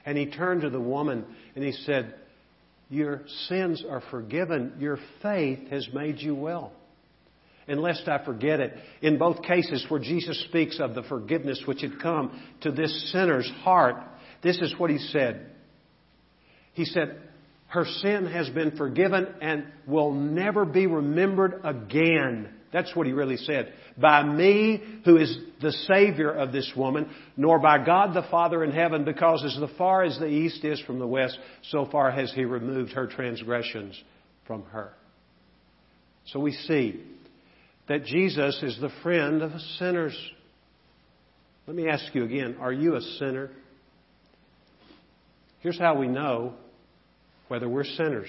And 0.05 0.19
he 0.19 0.27
turned 0.27 0.63
to 0.63 0.71
the 0.71 0.81
woman 0.81 1.25
and 1.55 1.65
he 1.65 1.73
said, 1.73 2.15
your 2.93 3.23
sins 3.49 3.83
are 3.89 4.03
forgiven. 4.11 4.75
Your 4.79 4.99
faith 5.23 5.71
has 5.71 5.89
made 5.95 6.19
you 6.19 6.35
well. 6.35 6.73
And 7.69 7.81
lest 7.81 8.09
I 8.09 8.25
forget 8.25 8.61
it, 8.61 8.75
in 9.01 9.19
both 9.19 9.43
cases 9.43 9.87
where 9.89 10.01
Jesus 10.01 10.45
speaks 10.49 10.81
of 10.81 10.95
the 10.95 11.03
forgiveness 11.03 11.63
which 11.67 11.83
had 11.83 12.01
come 12.01 12.41
to 12.63 12.73
this 12.73 13.13
sinner's 13.13 13.51
heart, 13.63 13.97
this 14.43 14.59
is 14.61 14.75
what 14.79 14.91
he 14.91 14.99
said. 14.99 15.51
He 16.73 16.85
said, 16.85 17.21
Her 17.69 17.85
sin 17.85 18.27
has 18.27 18.49
been 18.51 18.77
forgiven 18.77 19.27
and 19.41 19.67
will 19.87 20.13
never 20.13 20.65
be 20.65 20.87
remembered 20.87 21.61
again. 21.65 22.49
That's 22.73 22.97
what 22.97 23.07
he 23.07 23.13
really 23.13 23.37
said. 23.37 23.73
By 23.99 24.23
me, 24.23 24.83
who 25.05 25.19
is 25.19 25.37
the 25.61 25.73
Savior 25.73 26.31
of 26.31 26.53
this 26.53 26.73
woman, 26.75 27.11
nor 27.37 27.59
by 27.59 27.85
God 27.85 28.15
the 28.15 28.27
Father 28.31 28.65
in 28.65 28.73
heaven, 28.73 29.05
because 29.05 29.45
as 29.45 29.59
far 29.77 30.03
as 30.03 30.19
the 30.19 30.27
east 30.27 30.65
is 30.65 30.81
from 30.81 30.99
the 30.99 31.07
west, 31.07 31.39
so 31.71 31.87
far 31.93 32.11
has 32.11 32.33
he 32.33 32.45
removed 32.45 32.93
her 32.93 33.07
transgressions 33.07 34.03
from 34.47 34.63
her. 34.65 34.95
So 36.27 36.41
we 36.41 36.53
see 36.53 37.03
that 37.89 38.05
Jesus 38.05 38.63
is 38.63 38.79
the 38.81 38.91
friend 39.03 39.43
of 39.43 39.53
sinners. 39.79 40.17
Let 41.67 41.77
me 41.77 41.89
ask 41.89 42.15
you 42.15 42.25
again 42.25 42.57
are 42.61 42.73
you 42.73 42.97
a 42.97 43.01
sinner? 43.01 43.51
Here's 45.61 45.79
how 45.79 45.97
we 45.97 46.09
know 46.09 46.55
whether 47.49 47.69
we're 47.69 47.85
sinners. 47.85 48.29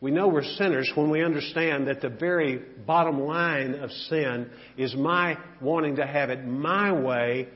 We 0.00 0.12
know 0.12 0.28
we're 0.28 0.44
sinners 0.44 0.90
when 0.94 1.10
we 1.10 1.24
understand 1.24 1.88
that 1.88 2.00
the 2.00 2.08
very 2.08 2.60
bottom 2.86 3.20
line 3.20 3.74
of 3.74 3.90
sin 3.90 4.50
is 4.76 4.94
my 4.94 5.36
wanting 5.60 5.96
to 5.96 6.06
have 6.06 6.30
it 6.30 6.46
my 6.46 6.92
way 6.92 7.48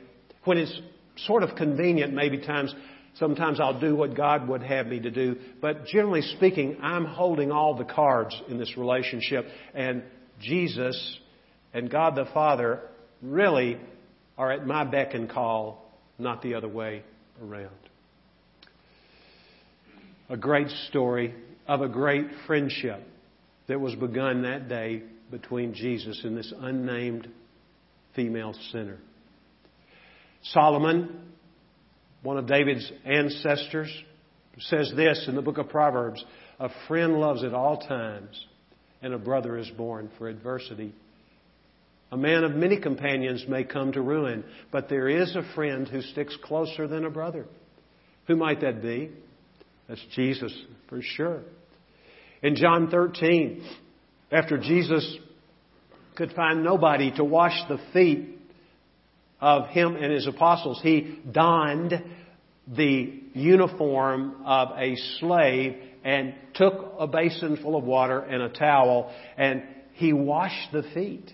when 0.44 0.58
it's 0.58 0.76
sort 1.18 1.44
of 1.44 1.54
convenient, 1.54 2.12
maybe 2.12 2.38
times. 2.38 2.74
Sometimes 3.18 3.60
I'll 3.60 3.78
do 3.78 3.94
what 3.94 4.16
God 4.16 4.48
would 4.48 4.62
have 4.62 4.86
me 4.86 5.00
to 5.00 5.10
do. 5.10 5.36
But 5.60 5.86
generally 5.86 6.22
speaking, 6.22 6.78
I'm 6.82 7.04
holding 7.04 7.50
all 7.52 7.76
the 7.76 7.84
cards 7.84 8.40
in 8.48 8.58
this 8.58 8.76
relationship. 8.76 9.46
And 9.74 10.02
Jesus 10.40 11.18
and 11.74 11.90
God 11.90 12.16
the 12.16 12.26
Father 12.32 12.80
really 13.20 13.78
are 14.38 14.50
at 14.50 14.66
my 14.66 14.84
beck 14.84 15.14
and 15.14 15.28
call, 15.28 15.90
not 16.18 16.42
the 16.42 16.54
other 16.54 16.68
way 16.68 17.02
around. 17.42 17.70
A 20.30 20.36
great 20.36 20.68
story 20.88 21.34
of 21.68 21.82
a 21.82 21.88
great 21.88 22.26
friendship 22.46 23.06
that 23.68 23.78
was 23.78 23.94
begun 23.94 24.42
that 24.42 24.68
day 24.68 25.02
between 25.30 25.74
Jesus 25.74 26.20
and 26.24 26.36
this 26.36 26.52
unnamed 26.60 27.28
female 28.14 28.54
sinner. 28.70 28.98
Solomon, 30.42 31.31
one 32.22 32.38
of 32.38 32.46
David's 32.46 32.90
ancestors, 33.04 33.90
says 34.58 34.92
this 34.94 35.24
in 35.28 35.34
the 35.34 35.42
book 35.42 35.58
of 35.58 35.68
Proverbs 35.68 36.24
A 36.60 36.68
friend 36.86 37.14
loves 37.14 37.42
at 37.42 37.54
all 37.54 37.78
times, 37.78 38.46
and 39.00 39.12
a 39.12 39.18
brother 39.18 39.56
is 39.58 39.68
born 39.70 40.10
for 40.18 40.28
adversity. 40.28 40.94
A 42.12 42.16
man 42.16 42.44
of 42.44 42.54
many 42.54 42.78
companions 42.78 43.44
may 43.48 43.64
come 43.64 43.92
to 43.92 44.02
ruin, 44.02 44.44
but 44.70 44.88
there 44.88 45.08
is 45.08 45.34
a 45.34 45.54
friend 45.54 45.88
who 45.88 46.02
sticks 46.02 46.36
closer 46.44 46.86
than 46.86 47.04
a 47.06 47.10
brother. 47.10 47.46
Who 48.26 48.36
might 48.36 48.60
that 48.60 48.82
be? 48.82 49.10
That's 49.88 50.04
Jesus, 50.14 50.54
for 50.88 51.00
sure. 51.02 51.40
In 52.42 52.54
John 52.54 52.90
13, 52.90 53.64
after 54.30 54.58
Jesus 54.58 55.16
could 56.14 56.32
find 56.32 56.62
nobody 56.62 57.10
to 57.16 57.24
wash 57.24 57.58
the 57.68 57.78
feet 57.92 58.41
of 59.42 59.66
him 59.66 59.96
and 59.96 60.12
his 60.12 60.28
apostles, 60.28 60.80
he 60.82 61.18
donned 61.30 62.02
the 62.66 63.20
uniform 63.34 64.36
of 64.46 64.68
a 64.78 64.94
slave 65.18 65.76
and 66.04 66.32
took 66.54 66.94
a 66.98 67.08
basin 67.08 67.58
full 67.60 67.76
of 67.76 67.82
water 67.82 68.20
and 68.20 68.40
a 68.40 68.48
towel 68.48 69.12
and 69.36 69.64
he 69.94 70.12
washed 70.12 70.72
the 70.72 70.84
feet 70.94 71.32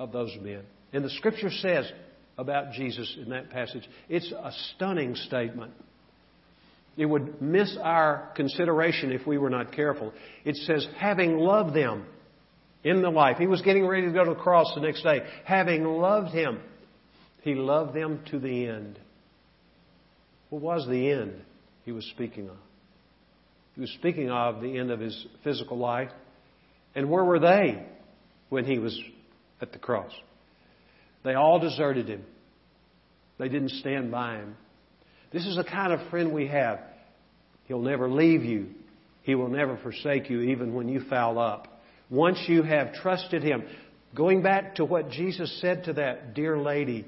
of 0.00 0.12
those 0.12 0.36
men. 0.42 0.62
And 0.92 1.04
the 1.04 1.10
scripture 1.10 1.50
says 1.50 1.90
about 2.36 2.72
Jesus 2.72 3.16
in 3.22 3.30
that 3.30 3.50
passage, 3.50 3.88
it's 4.08 4.30
a 4.32 4.52
stunning 4.74 5.14
statement. 5.14 5.72
It 6.96 7.06
would 7.06 7.40
miss 7.40 7.76
our 7.80 8.32
consideration 8.34 9.12
if 9.12 9.26
we 9.28 9.38
were 9.38 9.50
not 9.50 9.72
careful. 9.72 10.12
It 10.44 10.56
says, 10.56 10.86
having 10.96 11.38
loved 11.38 11.74
them 11.74 12.04
in 12.82 13.02
the 13.02 13.10
life. 13.10 13.36
He 13.38 13.46
was 13.46 13.62
getting 13.62 13.86
ready 13.86 14.06
to 14.06 14.12
go 14.12 14.24
to 14.24 14.30
the 14.30 14.40
cross 14.40 14.72
the 14.74 14.80
next 14.80 15.02
day. 15.02 15.20
Having 15.44 15.84
loved 15.84 16.34
him, 16.34 16.60
he 17.48 17.54
loved 17.54 17.94
them 17.94 18.20
to 18.30 18.38
the 18.38 18.66
end. 18.66 18.98
What 20.50 20.62
was 20.62 20.86
the 20.86 21.10
end 21.10 21.40
he 21.84 21.92
was 21.92 22.04
speaking 22.14 22.48
of? 22.48 22.56
He 23.74 23.80
was 23.80 23.90
speaking 23.92 24.30
of 24.30 24.60
the 24.60 24.76
end 24.78 24.90
of 24.90 25.00
his 25.00 25.26
physical 25.44 25.78
life. 25.78 26.10
And 26.94 27.10
where 27.10 27.24
were 27.24 27.38
they 27.38 27.82
when 28.50 28.64
he 28.64 28.78
was 28.78 28.98
at 29.60 29.72
the 29.72 29.78
cross? 29.78 30.12
They 31.24 31.34
all 31.34 31.58
deserted 31.58 32.08
him. 32.08 32.24
They 33.38 33.48
didn't 33.48 33.70
stand 33.70 34.10
by 34.10 34.36
him. 34.36 34.56
This 35.32 35.46
is 35.46 35.56
the 35.56 35.64
kind 35.64 35.92
of 35.92 36.10
friend 36.10 36.32
we 36.32 36.48
have. 36.48 36.80
He'll 37.66 37.82
never 37.82 38.10
leave 38.10 38.44
you. 38.44 38.68
He 39.22 39.34
will 39.34 39.48
never 39.48 39.76
forsake 39.78 40.28
you 40.28 40.40
even 40.40 40.74
when 40.74 40.88
you 40.88 41.00
foul 41.08 41.38
up. 41.38 41.80
Once 42.10 42.38
you 42.46 42.62
have 42.62 42.94
trusted 42.94 43.42
Him, 43.42 43.62
going 44.14 44.42
back 44.42 44.76
to 44.76 44.84
what 44.84 45.10
Jesus 45.10 45.60
said 45.60 45.84
to 45.84 45.92
that 45.94 46.34
dear 46.34 46.58
lady 46.58 47.04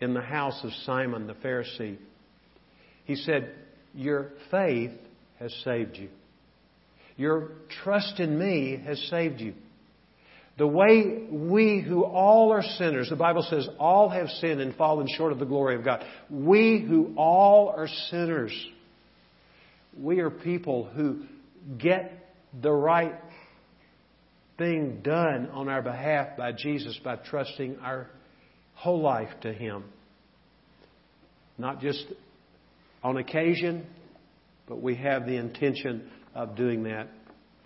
in 0.00 0.14
the 0.14 0.20
house 0.20 0.60
of 0.62 0.70
Simon 0.84 1.26
the 1.26 1.34
Pharisee, 1.34 1.96
He 3.04 3.16
said, 3.16 3.52
Your 3.94 4.30
faith 4.50 4.92
has 5.38 5.54
saved 5.64 5.96
you. 5.96 6.08
Your 7.16 7.50
trust 7.82 8.20
in 8.20 8.38
me 8.38 8.82
has 8.84 9.00
saved 9.10 9.40
you. 9.40 9.54
The 10.58 10.66
way 10.66 11.26
we 11.30 11.82
who 11.86 12.04
all 12.04 12.52
are 12.52 12.62
sinners, 12.62 13.10
the 13.10 13.16
Bible 13.16 13.46
says 13.48 13.68
all 13.78 14.08
have 14.08 14.28
sinned 14.28 14.60
and 14.60 14.74
fallen 14.74 15.06
short 15.16 15.32
of 15.32 15.38
the 15.38 15.44
glory 15.44 15.76
of 15.76 15.84
God. 15.84 16.02
We 16.30 16.80
who 16.86 17.12
all 17.16 17.68
are 17.68 17.88
sinners, 18.10 18.52
we 19.98 20.20
are 20.20 20.30
people 20.30 20.84
who 20.84 21.24
get 21.78 22.26
the 22.62 22.72
right 22.72 23.14
thing 24.56 25.00
done 25.02 25.50
on 25.52 25.68
our 25.68 25.82
behalf 25.82 26.38
by 26.38 26.52
Jesus 26.52 26.98
by 27.04 27.16
trusting 27.16 27.78
our 27.80 28.08
whole 28.76 29.00
life 29.00 29.30
to 29.42 29.52
Him. 29.52 29.84
not 31.58 31.80
just 31.80 32.04
on 33.02 33.16
occasion, 33.16 33.86
but 34.68 34.82
we 34.82 34.94
have 34.96 35.26
the 35.26 35.36
intention 35.36 36.10
of 36.34 36.54
doing 36.56 36.84
that 36.84 37.08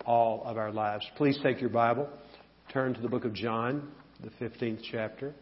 all 0.05 0.43
of 0.45 0.57
our 0.57 0.71
lives. 0.71 1.05
Please 1.17 1.37
take 1.43 1.59
your 1.59 1.69
Bible, 1.69 2.09
turn 2.71 2.93
to 2.93 3.01
the 3.01 3.09
book 3.09 3.25
of 3.25 3.33
John, 3.33 3.91
the 4.23 4.29
15th 4.43 4.81
chapter. 4.89 5.33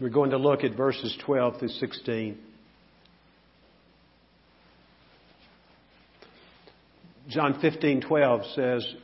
We're 0.00 0.08
going 0.08 0.30
to 0.30 0.38
look 0.38 0.64
at 0.64 0.76
verses 0.76 1.16
12 1.24 1.58
through 1.58 1.68
16. 1.68 2.38
John 7.28 7.60
15:12 7.62 8.54
says, 8.54 8.94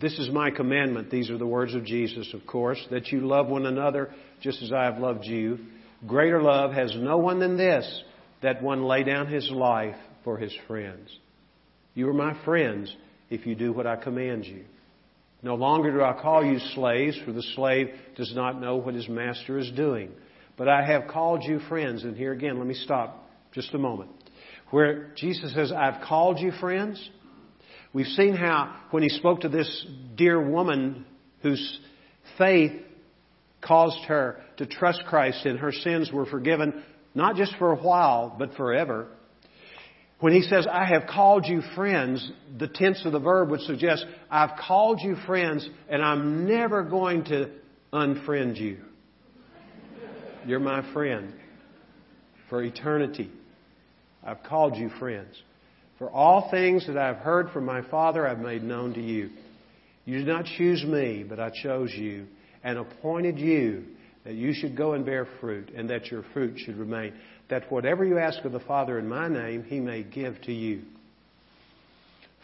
"This 0.00 0.18
is 0.18 0.30
my 0.30 0.50
commandment. 0.50 1.10
These 1.10 1.30
are 1.30 1.38
the 1.38 1.46
words 1.46 1.74
of 1.74 1.84
Jesus, 1.84 2.32
of 2.34 2.46
course, 2.46 2.84
that 2.90 3.10
you 3.10 3.20
love 3.20 3.48
one 3.48 3.66
another 3.66 4.10
just 4.40 4.62
as 4.62 4.72
I 4.72 4.84
have 4.84 4.98
loved 4.98 5.24
you. 5.24 5.58
Greater 6.06 6.40
love 6.40 6.72
has 6.72 6.94
no 6.96 7.18
one 7.18 7.40
than 7.40 7.56
this, 7.56 8.04
that 8.42 8.62
one 8.62 8.84
lay 8.84 9.02
down 9.02 9.26
his 9.26 9.50
life 9.50 9.96
for 10.22 10.36
his 10.36 10.54
friends. 10.66 11.16
You 11.94 12.08
are 12.08 12.14
my 12.14 12.34
friends 12.44 12.94
if 13.30 13.46
you 13.46 13.56
do 13.56 13.72
what 13.72 13.86
I 13.86 13.96
command 13.96 14.44
you. 14.44 14.64
No 15.42 15.56
longer 15.56 15.90
do 15.90 16.02
I 16.02 16.12
call 16.20 16.44
you 16.44 16.58
slaves, 16.58 17.18
for 17.24 17.32
the 17.32 17.42
slave 17.42 17.90
does 18.16 18.34
not 18.34 18.60
know 18.60 18.76
what 18.76 18.94
his 18.94 19.08
master 19.08 19.58
is 19.58 19.70
doing. 19.72 20.10
But 20.56 20.68
I 20.68 20.84
have 20.84 21.08
called 21.08 21.42
you 21.44 21.60
friends." 21.60 22.04
And 22.04 22.16
here 22.16 22.32
again, 22.32 22.58
let 22.58 22.66
me 22.66 22.74
stop 22.74 23.28
just 23.52 23.74
a 23.74 23.78
moment. 23.78 24.10
Where 24.70 25.08
Jesus 25.14 25.54
says, 25.54 25.72
"I've 25.72 26.02
called 26.02 26.38
you 26.38 26.52
friends," 26.52 27.10
We've 27.92 28.06
seen 28.06 28.34
how 28.34 28.74
when 28.90 29.02
he 29.02 29.08
spoke 29.08 29.40
to 29.40 29.48
this 29.48 29.86
dear 30.16 30.40
woman 30.40 31.06
whose 31.42 31.80
faith 32.36 32.72
caused 33.60 34.04
her 34.04 34.40
to 34.58 34.66
trust 34.66 35.04
Christ 35.06 35.44
and 35.46 35.58
her 35.58 35.72
sins 35.72 36.12
were 36.12 36.26
forgiven, 36.26 36.82
not 37.14 37.36
just 37.36 37.54
for 37.58 37.72
a 37.72 37.76
while, 37.76 38.34
but 38.38 38.54
forever. 38.54 39.08
When 40.20 40.32
he 40.32 40.42
says, 40.42 40.66
I 40.70 40.84
have 40.84 41.06
called 41.06 41.46
you 41.46 41.62
friends, 41.76 42.30
the 42.58 42.66
tense 42.66 43.04
of 43.04 43.12
the 43.12 43.20
verb 43.20 43.50
would 43.50 43.60
suggest, 43.60 44.04
I've 44.30 44.58
called 44.58 45.00
you 45.00 45.16
friends 45.26 45.68
and 45.88 46.02
I'm 46.02 46.46
never 46.46 46.82
going 46.82 47.24
to 47.26 47.50
unfriend 47.92 48.58
you. 48.58 48.78
You're 50.44 50.60
my 50.60 50.92
friend 50.92 51.34
for 52.48 52.62
eternity. 52.62 53.30
I've 54.24 54.42
called 54.42 54.76
you 54.76 54.90
friends. 54.98 55.34
For 55.98 56.08
all 56.10 56.48
things 56.50 56.86
that 56.86 56.96
I've 56.96 57.16
heard 57.16 57.50
from 57.50 57.66
my 57.66 57.82
Father 57.82 58.26
I've 58.26 58.38
made 58.38 58.62
known 58.62 58.94
to 58.94 59.02
you. 59.02 59.30
You 60.04 60.18
did 60.18 60.28
not 60.28 60.44
choose 60.56 60.84
me, 60.84 61.24
but 61.28 61.40
I 61.40 61.50
chose 61.62 61.92
you 61.92 62.26
and 62.62 62.78
appointed 62.78 63.38
you 63.38 63.84
that 64.24 64.34
you 64.34 64.52
should 64.54 64.76
go 64.76 64.92
and 64.92 65.04
bear 65.04 65.26
fruit 65.40 65.70
and 65.74 65.90
that 65.90 66.06
your 66.06 66.22
fruit 66.32 66.58
should 66.58 66.76
remain. 66.76 67.14
That 67.50 67.70
whatever 67.70 68.04
you 68.04 68.18
ask 68.18 68.44
of 68.44 68.52
the 68.52 68.60
Father 68.60 68.98
in 68.98 69.08
my 69.08 69.28
name, 69.28 69.64
he 69.64 69.80
may 69.80 70.02
give 70.02 70.40
to 70.42 70.52
you. 70.52 70.82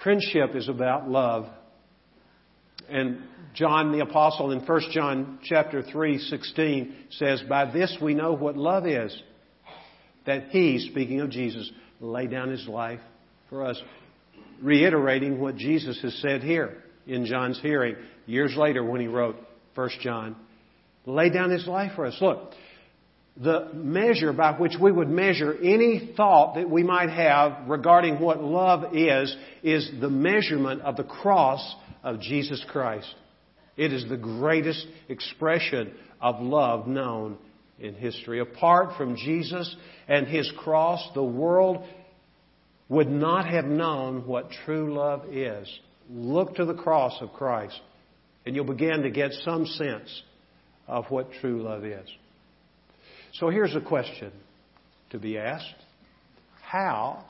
Friendship 0.03 0.55
is 0.55 0.69
about 0.69 1.09
love. 1.09 1.47
And 2.89 3.23
John 3.55 3.93
the 3.93 4.01
apostle 4.01 4.51
in 4.51 4.61
1 4.67 4.81
John 4.91 5.39
chapter 5.43 5.83
3:16 5.83 6.93
says, 7.11 7.43
"By 7.43 7.67
this 7.67 7.97
we 8.01 8.15
know 8.15 8.33
what 8.33 8.57
love 8.57 8.87
is, 8.87 9.23
that 10.25 10.49
he, 10.51 10.79
speaking 10.79 11.21
of 11.21 11.31
Jesus, 11.31 11.71
laid 12.01 12.31
down 12.31 12.51
his 12.51 12.67
life 12.67 13.01
for 13.49 13.65
us, 13.65 13.81
reiterating 14.63 15.41
what 15.41 15.57
Jesus 15.57 16.01
has 16.03 16.15
said 16.21 16.43
here 16.43 16.83
in 17.07 17.27
John's 17.27 17.61
hearing 17.61 17.97
years 18.27 18.55
later 18.57 18.85
when 18.85 19.01
he 19.01 19.07
wrote 19.07 19.37
1 19.75 19.91
John. 20.01 20.37
Lay 21.07 21.31
down 21.31 21.51
his 21.51 21.67
life 21.67 21.93
for 21.95 22.07
us. 22.07 22.17
Look, 22.21 22.53
the 23.37 23.71
measure 23.75 24.33
by 24.33 24.53
which 24.53 24.75
we 24.81 24.93
would 24.93 25.09
measure 25.09 25.53
any 25.53 26.13
thought 26.17 26.55
that 26.55 26.71
we 26.71 26.83
might 26.83 27.11
have 27.11 27.69
regarding 27.69 28.21
what 28.21 28.43
love 28.43 28.95
is, 28.95 29.35
is 29.63 29.91
the 30.01 30.09
measurement 30.09 30.83
of 30.83 30.97
the 30.97 31.05
cross 31.05 31.75
of 32.03 32.21
Jesus 32.21 32.65
Christ. 32.69 33.13
It 33.77 33.93
is 33.93 34.09
the 34.09 34.17
greatest 34.17 34.87
expression 35.09 35.93
of 36.21 36.41
love 36.41 36.87
known 36.87 37.39
in 37.81 37.95
history. 37.95 38.39
Apart 38.39 38.97
from 38.97 39.17
Jesus 39.17 39.75
and 40.07 40.29
His 40.29 40.51
cross, 40.59 41.05
the 41.15 41.25
world 41.25 41.85
would 42.89 43.09
not 43.09 43.47
have 43.47 43.65
known 43.65 44.27
what 44.27 44.51
true 44.65 44.95
love 44.95 45.25
is. 45.33 45.69
Look 46.11 46.57
to 46.57 46.65
the 46.65 46.75
cross 46.75 47.17
of 47.21 47.33
Christ, 47.33 47.81
and 48.45 48.55
you'll 48.55 48.65
begin 48.65 49.03
to 49.03 49.11
get 49.11 49.33
some 49.45 49.67
sense 49.67 50.23
of 50.87 51.07
what 51.09 51.33
true 51.41 51.63
love 51.63 51.85
is. 51.85 52.09
So 53.35 53.49
here's 53.49 53.75
a 53.75 53.81
question 53.81 54.33
to 55.11 55.19
be 55.19 55.39
asked 55.39 55.75
How 56.63 57.25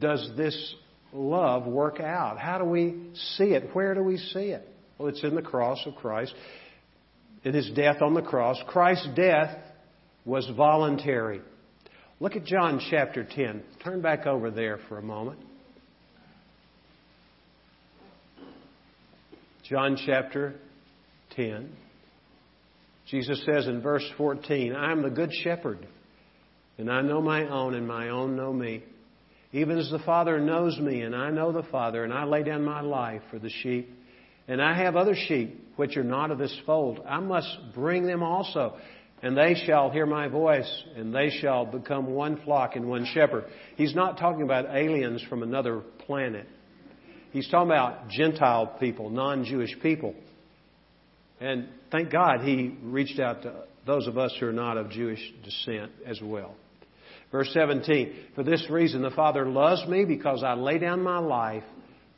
does 0.00 0.30
this 0.36 0.74
love 1.12 1.66
work 1.66 2.00
out? 2.00 2.38
How 2.38 2.58
do 2.58 2.64
we 2.64 3.10
see 3.36 3.52
it? 3.52 3.70
Where 3.74 3.94
do 3.94 4.02
we 4.02 4.18
see 4.18 4.50
it? 4.50 4.68
Well, 4.98 5.08
it's 5.08 5.24
in 5.24 5.34
the 5.34 5.42
cross 5.42 5.78
of 5.86 5.96
Christ, 5.96 6.34
in 7.44 7.54
his 7.54 7.70
death 7.70 8.02
on 8.02 8.14
the 8.14 8.22
cross. 8.22 8.56
Christ's 8.68 9.08
death 9.16 9.56
was 10.24 10.48
voluntary. 10.56 11.40
Look 12.22 12.36
at 12.36 12.44
John 12.44 12.80
chapter 12.88 13.24
10. 13.24 13.64
Turn 13.82 14.00
back 14.00 14.28
over 14.28 14.52
there 14.52 14.78
for 14.88 14.96
a 14.96 15.02
moment. 15.02 15.40
John 19.68 19.98
chapter 20.06 20.54
10. 21.34 21.68
Jesus 23.08 23.42
says 23.44 23.66
in 23.66 23.82
verse 23.82 24.08
14, 24.16 24.72
I 24.72 24.92
am 24.92 25.02
the 25.02 25.10
good 25.10 25.32
shepherd, 25.42 25.84
and 26.78 26.88
I 26.92 27.00
know 27.00 27.20
my 27.20 27.48
own, 27.48 27.74
and 27.74 27.88
my 27.88 28.10
own 28.10 28.36
know 28.36 28.52
me. 28.52 28.84
Even 29.50 29.76
as 29.76 29.90
the 29.90 29.98
Father 29.98 30.38
knows 30.38 30.78
me, 30.78 31.00
and 31.00 31.16
I 31.16 31.30
know 31.30 31.50
the 31.50 31.64
Father, 31.72 32.04
and 32.04 32.12
I 32.12 32.22
lay 32.22 32.44
down 32.44 32.64
my 32.64 32.82
life 32.82 33.22
for 33.32 33.40
the 33.40 33.50
sheep. 33.50 33.90
And 34.46 34.62
I 34.62 34.76
have 34.76 34.94
other 34.94 35.16
sheep 35.26 35.58
which 35.74 35.96
are 35.96 36.04
not 36.04 36.30
of 36.30 36.38
this 36.38 36.56
fold. 36.66 37.00
I 37.04 37.18
must 37.18 37.48
bring 37.74 38.06
them 38.06 38.22
also, 38.22 38.76
and 39.22 39.36
they 39.36 39.54
shall 39.54 39.88
hear 39.88 40.04
my 40.04 40.26
voice, 40.26 40.68
and 40.96 41.14
they 41.14 41.30
shall 41.30 41.64
become 41.64 42.06
one 42.06 42.40
flock 42.42 42.74
and 42.74 42.88
one 42.88 43.06
shepherd. 43.06 43.44
He's 43.76 43.94
not 43.94 44.18
talking 44.18 44.42
about 44.42 44.74
aliens 44.74 45.22
from 45.28 45.44
another 45.44 45.80
planet. 46.06 46.46
He's 47.30 47.48
talking 47.48 47.70
about 47.70 48.08
Gentile 48.08 48.76
people, 48.80 49.10
non 49.10 49.44
Jewish 49.44 49.74
people. 49.80 50.14
And 51.40 51.68
thank 51.90 52.10
God 52.10 52.40
he 52.40 52.76
reached 52.82 53.20
out 53.20 53.42
to 53.42 53.64
those 53.86 54.06
of 54.06 54.18
us 54.18 54.34
who 54.38 54.46
are 54.46 54.52
not 54.52 54.76
of 54.76 54.90
Jewish 54.90 55.20
descent 55.44 55.92
as 56.04 56.20
well. 56.20 56.54
Verse 57.30 57.50
17 57.52 58.12
For 58.34 58.42
this 58.42 58.68
reason 58.68 59.02
the 59.02 59.10
Father 59.10 59.46
loves 59.46 59.86
me 59.86 60.04
because 60.04 60.42
I 60.44 60.54
lay 60.54 60.78
down 60.78 61.02
my 61.02 61.18
life 61.18 61.64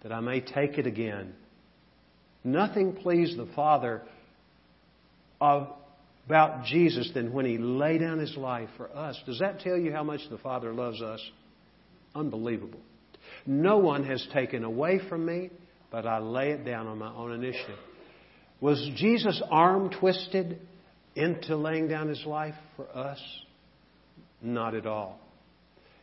that 0.02 0.12
I 0.12 0.20
may 0.20 0.40
take 0.40 0.78
it 0.78 0.86
again. 0.86 1.34
Nothing 2.42 2.94
pleased 2.94 3.38
the 3.38 3.48
Father 3.54 4.02
of 5.40 5.68
about 6.26 6.64
Jesus 6.64 7.10
than 7.14 7.32
when 7.32 7.44
he 7.44 7.58
laid 7.58 7.98
down 7.98 8.18
his 8.18 8.36
life 8.36 8.68
for 8.76 8.94
us. 8.96 9.20
Does 9.26 9.38
that 9.40 9.60
tell 9.60 9.76
you 9.76 9.92
how 9.92 10.02
much 10.02 10.20
the 10.30 10.38
Father 10.38 10.72
loves 10.72 11.02
us? 11.02 11.20
Unbelievable. 12.14 12.80
No 13.46 13.78
one 13.78 14.04
has 14.04 14.26
taken 14.32 14.64
away 14.64 15.00
from 15.08 15.26
me, 15.26 15.50
but 15.90 16.06
I 16.06 16.18
lay 16.18 16.50
it 16.50 16.64
down 16.64 16.86
on 16.86 16.98
my 16.98 17.12
own 17.12 17.32
initiative. 17.32 17.78
Was 18.60 18.90
Jesus' 18.96 19.42
arm 19.50 19.90
twisted 19.90 20.60
into 21.14 21.56
laying 21.56 21.88
down 21.88 22.08
his 22.08 22.24
life 22.24 22.54
for 22.76 22.88
us? 22.96 23.20
Not 24.40 24.74
at 24.74 24.86
all. 24.86 25.20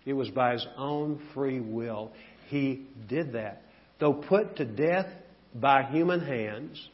It 0.06 0.14
was 0.14 0.30
by 0.30 0.54
his 0.54 0.66
own 0.78 1.22
free 1.34 1.60
will 1.60 2.12
he 2.52 2.86
did 3.08 3.34
that. 3.34 3.64
Though 4.00 4.14
put 4.14 4.58
to 4.58 4.66
death 4.66 5.08
by 5.56 5.84
human 5.84 6.20
hands, 6.20 6.90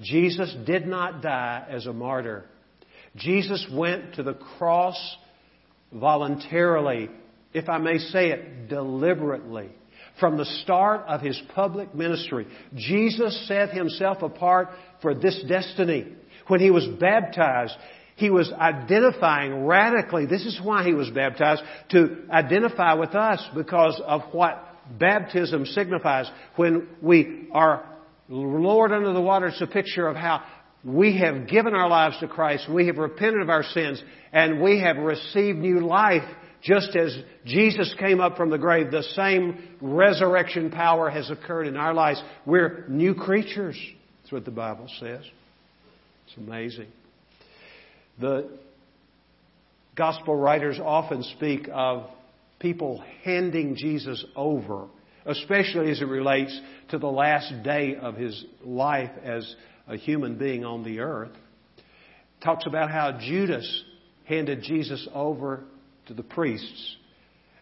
Jesus 0.00 0.54
did 0.66 0.86
not 0.86 1.22
die 1.22 1.64
as 1.68 1.86
a 1.86 1.92
martyr. 1.92 2.44
Jesus 3.16 3.66
went 3.72 4.14
to 4.14 4.22
the 4.22 4.34
cross 4.34 4.96
voluntarily, 5.92 7.10
if 7.52 7.68
I 7.68 7.78
may 7.78 7.98
say 7.98 8.30
it, 8.30 8.68
deliberately. 8.68 9.68
From 10.18 10.36
the 10.36 10.44
start 10.44 11.06
of 11.06 11.20
his 11.20 11.40
public 11.54 11.94
ministry, 11.94 12.46
Jesus 12.74 13.46
set 13.48 13.70
himself 13.70 14.22
apart 14.22 14.68
for 15.02 15.14
this 15.14 15.42
destiny. 15.48 16.06
When 16.46 16.60
he 16.60 16.70
was 16.70 16.86
baptized, 17.00 17.74
he 18.16 18.28
was 18.28 18.52
identifying 18.52 19.64
radically, 19.64 20.26
this 20.26 20.44
is 20.44 20.60
why 20.62 20.84
he 20.84 20.92
was 20.92 21.08
baptized, 21.10 21.62
to 21.90 22.24
identify 22.30 22.94
with 22.94 23.14
us 23.14 23.42
because 23.54 24.00
of 24.04 24.22
what 24.32 24.62
baptism 24.98 25.64
signifies. 25.64 26.30
When 26.56 26.88
we 27.00 27.48
are 27.52 27.89
Lord 28.30 28.92
under 28.92 29.12
the 29.12 29.20
water 29.20 29.48
is 29.48 29.60
a 29.60 29.66
picture 29.66 30.06
of 30.06 30.16
how 30.16 30.42
we 30.84 31.18
have 31.18 31.48
given 31.48 31.74
our 31.74 31.88
lives 31.88 32.18
to 32.20 32.28
Christ, 32.28 32.68
we 32.70 32.86
have 32.86 32.96
repented 32.96 33.42
of 33.42 33.50
our 33.50 33.64
sins, 33.64 34.02
and 34.32 34.62
we 34.62 34.80
have 34.80 34.96
received 34.96 35.58
new 35.58 35.80
life 35.80 36.22
just 36.62 36.94
as 36.94 37.16
Jesus 37.44 37.94
came 37.98 38.20
up 38.20 38.36
from 38.36 38.50
the 38.50 38.58
grave. 38.58 38.90
The 38.90 39.02
same 39.14 39.76
resurrection 39.80 40.70
power 40.70 41.10
has 41.10 41.30
occurred 41.30 41.66
in 41.66 41.76
our 41.76 41.92
lives. 41.92 42.22
We're 42.46 42.86
new 42.88 43.14
creatures. 43.14 43.78
That's 44.22 44.32
what 44.32 44.44
the 44.44 44.50
Bible 44.50 44.86
says. 45.00 45.24
It's 46.26 46.36
amazing. 46.36 46.88
The 48.20 48.58
Gospel 49.96 50.36
writers 50.36 50.78
often 50.82 51.22
speak 51.36 51.68
of 51.72 52.08
people 52.58 53.02
handing 53.24 53.74
Jesus 53.76 54.24
over, 54.36 54.86
especially 55.26 55.90
as 55.90 56.00
it 56.00 56.06
relates 56.06 56.58
to 56.88 56.98
the 56.98 57.10
last 57.10 57.62
day 57.62 57.96
of 57.96 58.16
his 58.16 58.44
life 58.64 59.10
as 59.22 59.54
a 59.86 59.96
human 59.96 60.38
being 60.38 60.64
on 60.64 60.84
the 60.84 61.00
earth. 61.00 61.32
Talks 62.42 62.66
about 62.66 62.90
how 62.90 63.18
Judas 63.20 63.84
handed 64.24 64.62
Jesus 64.62 65.06
over 65.12 65.64
to 66.06 66.14
the 66.14 66.22
priests, 66.22 66.96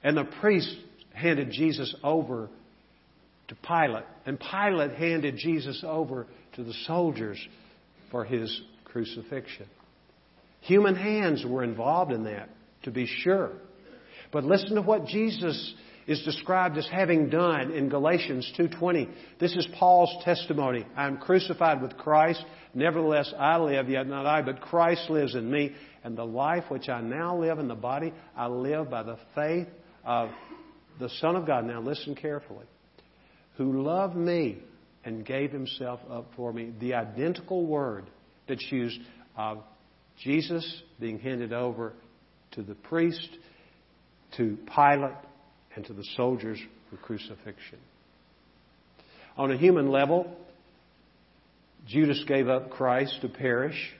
and 0.02 0.16
the 0.16 0.24
priests 0.40 0.74
handed 1.12 1.50
Jesus 1.50 1.94
over 2.02 2.48
to 3.48 3.54
Pilate, 3.56 4.04
and 4.26 4.38
Pilate 4.38 4.92
handed 4.92 5.36
Jesus 5.36 5.82
over 5.86 6.26
to 6.54 6.62
the 6.62 6.74
soldiers 6.86 7.38
for 8.10 8.24
his 8.24 8.60
crucifixion. 8.84 9.66
Human 10.60 10.94
hands 10.94 11.44
were 11.46 11.64
involved 11.64 12.12
in 12.12 12.24
that, 12.24 12.50
to 12.82 12.90
be 12.90 13.06
sure. 13.06 13.52
But 14.30 14.44
listen 14.44 14.74
to 14.74 14.82
what 14.82 15.06
Jesus 15.06 15.74
is 16.08 16.22
described 16.22 16.78
as 16.78 16.88
having 16.88 17.28
done 17.28 17.70
in 17.70 17.90
Galatians 17.90 18.50
2:20. 18.56 19.08
This 19.38 19.54
is 19.54 19.66
Paul's 19.78 20.24
testimony. 20.24 20.86
I 20.96 21.06
am 21.06 21.18
crucified 21.18 21.82
with 21.82 21.98
Christ, 21.98 22.42
nevertheless 22.72 23.32
I 23.38 23.58
live, 23.58 23.90
yet 23.90 24.06
not 24.06 24.24
I, 24.24 24.40
but 24.40 24.62
Christ 24.62 25.10
lives 25.10 25.34
in 25.34 25.48
me, 25.50 25.74
and 26.02 26.16
the 26.16 26.24
life 26.24 26.64
which 26.70 26.88
I 26.88 27.02
now 27.02 27.36
live 27.36 27.58
in 27.58 27.68
the 27.68 27.74
body, 27.74 28.14
I 28.34 28.46
live 28.46 28.88
by 28.88 29.02
the 29.02 29.18
faith 29.34 29.68
of 30.02 30.30
the 30.98 31.10
Son 31.10 31.36
of 31.36 31.46
God. 31.46 31.66
Now 31.66 31.82
listen 31.82 32.14
carefully. 32.14 32.64
Who 33.58 33.82
loved 33.82 34.16
me 34.16 34.62
and 35.04 35.26
gave 35.26 35.52
himself 35.52 36.00
up 36.10 36.32
for 36.36 36.54
me. 36.54 36.72
The 36.80 36.94
identical 36.94 37.66
word 37.66 38.06
that's 38.48 38.72
used 38.72 38.98
of 39.36 39.58
Jesus 40.22 40.82
being 40.98 41.18
handed 41.18 41.52
over 41.52 41.92
to 42.52 42.62
the 42.62 42.74
priest, 42.74 43.28
to 44.38 44.56
Pilate, 44.74 45.12
and 45.78 45.86
to 45.86 45.92
the 45.92 46.04
soldiers 46.16 46.58
for 46.90 46.96
crucifixion. 46.96 47.78
On 49.36 49.52
a 49.52 49.56
human 49.56 49.92
level, 49.92 50.36
Judas 51.86 52.20
gave 52.26 52.48
up 52.48 52.70
Christ 52.70 53.20
to 53.22 53.28
perish 53.28 53.92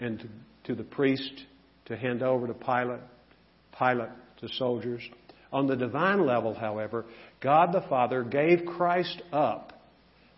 and 0.00 0.18
to, 0.18 0.26
to 0.68 0.74
the 0.74 0.84
priest 0.84 1.30
to 1.84 1.98
hand 1.98 2.22
over 2.22 2.46
to 2.46 2.54
Pilate, 2.54 3.02
Pilate 3.78 4.08
to 4.38 4.48
soldiers. 4.56 5.02
On 5.52 5.66
the 5.66 5.76
divine 5.76 6.24
level, 6.24 6.54
however, 6.54 7.04
God 7.42 7.74
the 7.74 7.84
Father 7.86 8.24
gave 8.24 8.64
Christ 8.64 9.20
up, 9.34 9.82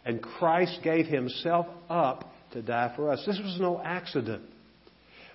and 0.04 0.20
Christ 0.20 0.80
gave 0.82 1.06
himself 1.06 1.68
up 1.88 2.34
to 2.50 2.62
die 2.62 2.92
for 2.96 3.12
us. 3.12 3.22
This 3.24 3.38
was 3.38 3.60
no 3.60 3.80
accident. 3.80 4.42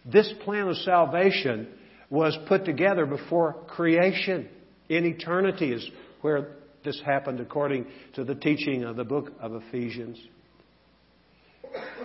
This 0.04 0.34
plan 0.44 0.68
of 0.68 0.76
salvation 0.76 1.70
was 2.10 2.38
put 2.48 2.66
together 2.66 3.06
before 3.06 3.54
creation. 3.68 4.48
In 4.90 5.06
eternity 5.06 5.72
is 5.72 5.90
where 6.22 6.56
this 6.84 7.02
happened 7.06 7.40
according 7.40 7.88
to 8.14 8.24
the 8.24 8.36
teaching 8.36 8.84
of 8.84 8.96
the 8.96 9.04
book 9.04 9.34
of 9.40 9.54
Ephesians. 9.54 10.18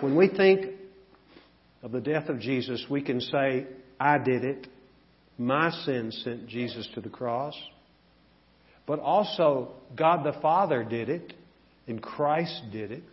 When 0.01 0.15
we 0.15 0.27
think 0.27 0.71
of 1.81 1.91
the 1.91 2.01
death 2.01 2.27
of 2.29 2.39
Jesus, 2.39 2.85
we 2.89 3.01
can 3.01 3.21
say, 3.21 3.65
I 3.99 4.17
did 4.17 4.43
it. 4.43 4.67
My 5.37 5.71
sin 5.85 6.11
sent 6.11 6.47
Jesus 6.47 6.87
to 6.95 7.01
the 7.01 7.09
cross. 7.09 7.55
But 8.85 8.99
also, 8.99 9.71
God 9.95 10.25
the 10.25 10.39
Father 10.41 10.83
did 10.83 11.07
it, 11.09 11.33
and 11.87 12.01
Christ 12.01 12.63
did 12.71 12.91
it. 12.91 13.03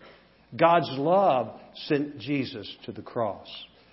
God's 0.57 0.90
love 0.90 1.61
sent 1.87 2.18
Jesus 2.18 2.68
to 2.85 2.92
the 2.92 3.03
cross. 3.03 3.48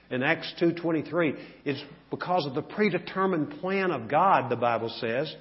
In 0.10 0.24
Acts 0.24 0.54
2:23, 0.60 1.38
it's 1.66 1.84
because 2.10 2.46
of 2.46 2.54
the 2.54 2.62
predetermined 2.62 3.60
plan 3.60 3.92
of 3.92 4.08
God, 4.08 4.50
the 4.50 4.56
Bible 4.56 4.90
says, 4.90 5.34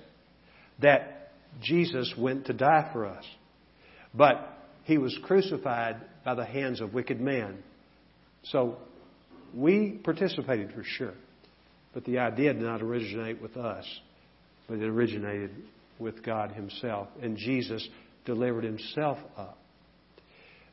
that 0.80 1.30
Jesus 1.62 2.12
went 2.18 2.46
to 2.46 2.52
die 2.52 2.90
for 2.92 3.06
us. 3.06 3.24
But 4.14 4.52
he 4.84 4.98
was 4.98 5.16
crucified 5.22 5.96
by 6.24 6.34
the 6.34 6.44
hands 6.44 6.80
of 6.80 6.94
wicked 6.94 7.20
men. 7.20 7.62
So 8.44 8.76
we 9.54 9.92
participated 10.02 10.72
for 10.72 10.82
sure. 10.84 11.14
But 11.94 12.04
the 12.04 12.18
idea 12.18 12.52
did 12.52 12.62
not 12.62 12.82
originate 12.82 13.40
with 13.40 13.56
us, 13.56 13.86
but 14.68 14.78
it 14.78 14.84
originated 14.84 15.50
with 15.98 16.22
God 16.22 16.52
Himself. 16.52 17.08
And 17.22 17.36
Jesus 17.36 17.88
delivered 18.24 18.64
Himself 18.64 19.18
up. 19.36 19.58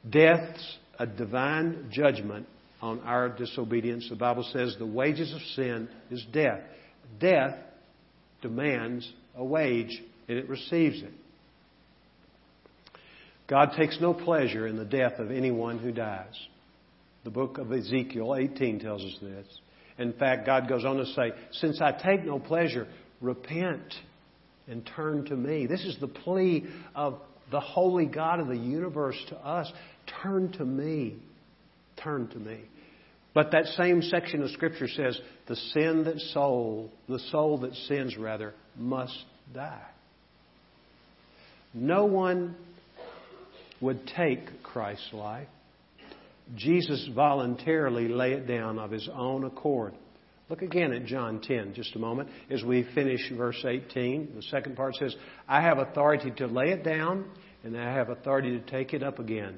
Death's 0.09 0.77
a 0.99 1.07
divine 1.07 1.89
judgment 1.91 2.47
on 2.83 2.99
our 3.05 3.29
disobedience. 3.29 4.09
The 4.09 4.17
Bible 4.17 4.45
says 4.51 4.75
the 4.77 4.85
wages 4.85 5.33
of 5.33 5.41
sin 5.55 5.87
is 6.11 6.23
death. 6.33 6.59
Death 7.17 7.55
demands 8.41 9.09
a 9.37 9.43
wage, 9.43 10.03
and 10.27 10.37
it 10.37 10.49
receives 10.49 11.01
it. 11.01 11.13
God 13.47 13.71
takes 13.77 13.97
no 14.01 14.13
pleasure 14.13 14.67
in 14.67 14.75
the 14.75 14.83
death 14.83 15.19
of 15.19 15.31
anyone 15.31 15.79
who 15.79 15.93
dies. 15.93 16.35
The 17.23 17.29
book 17.29 17.57
of 17.57 17.71
Ezekiel 17.71 18.35
18 18.37 18.81
tells 18.81 19.01
us 19.01 19.17
this. 19.21 19.47
In 19.97 20.11
fact, 20.11 20.45
God 20.45 20.67
goes 20.67 20.83
on 20.83 20.97
to 20.97 21.05
say, 21.05 21.31
Since 21.53 21.79
I 21.79 21.93
take 21.93 22.25
no 22.25 22.37
pleasure, 22.37 22.87
repent 23.21 23.93
and 24.67 24.85
turn 24.93 25.23
to 25.25 25.35
me. 25.37 25.67
This 25.67 25.85
is 25.85 25.97
the 26.01 26.07
plea 26.09 26.65
of 26.95 27.19
the 27.49 27.61
holy 27.61 28.07
God 28.07 28.41
of 28.41 28.47
the 28.47 28.57
universe 28.57 29.17
to 29.29 29.37
us. 29.37 29.71
Turn 30.21 30.51
to 30.53 30.65
me. 30.65 31.15
Turn 32.03 32.27
to 32.29 32.39
me. 32.39 32.59
But 33.33 33.51
that 33.51 33.65
same 33.77 34.01
section 34.01 34.43
of 34.43 34.51
Scripture 34.51 34.87
says, 34.87 35.19
the 35.47 35.55
sin 35.55 36.03
that 36.03 36.19
soul, 36.19 36.91
the 37.09 37.19
soul 37.31 37.59
that 37.59 37.73
sins 37.73 38.15
rather, 38.15 38.53
must 38.77 39.17
die. 39.53 39.87
No 41.73 42.05
one 42.05 42.55
would 43.81 44.05
take 44.15 44.61
Christ's 44.61 45.11
life. 45.13 45.47
Jesus 46.55 47.09
voluntarily 47.15 48.07
lay 48.07 48.33
it 48.33 48.47
down 48.47 48.77
of 48.77 48.91
his 48.91 49.09
own 49.11 49.45
accord. 49.45 49.93
Look 50.49 50.61
again 50.61 50.93
at 50.93 51.05
John 51.05 51.41
10, 51.41 51.73
just 51.73 51.95
a 51.95 51.99
moment, 51.99 52.29
as 52.51 52.63
we 52.63 52.87
finish 52.93 53.31
verse 53.35 53.63
18. 53.65 54.33
The 54.35 54.41
second 54.43 54.75
part 54.75 54.95
says, 54.95 55.15
I 55.47 55.61
have 55.61 55.79
authority 55.79 56.31
to 56.37 56.47
lay 56.47 56.71
it 56.71 56.83
down, 56.83 57.25
and 57.63 57.75
I 57.75 57.93
have 57.93 58.09
authority 58.09 58.59
to 58.59 58.65
take 58.69 58.93
it 58.93 59.01
up 59.01 59.19
again. 59.19 59.57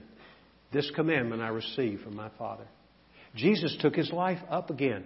This 0.71 0.89
commandment 0.95 1.41
I 1.41 1.49
received 1.49 2.03
from 2.03 2.15
my 2.15 2.29
Father. 2.37 2.65
Jesus 3.35 3.75
took 3.79 3.95
his 3.95 4.11
life 4.11 4.39
up 4.49 4.69
again. 4.69 5.03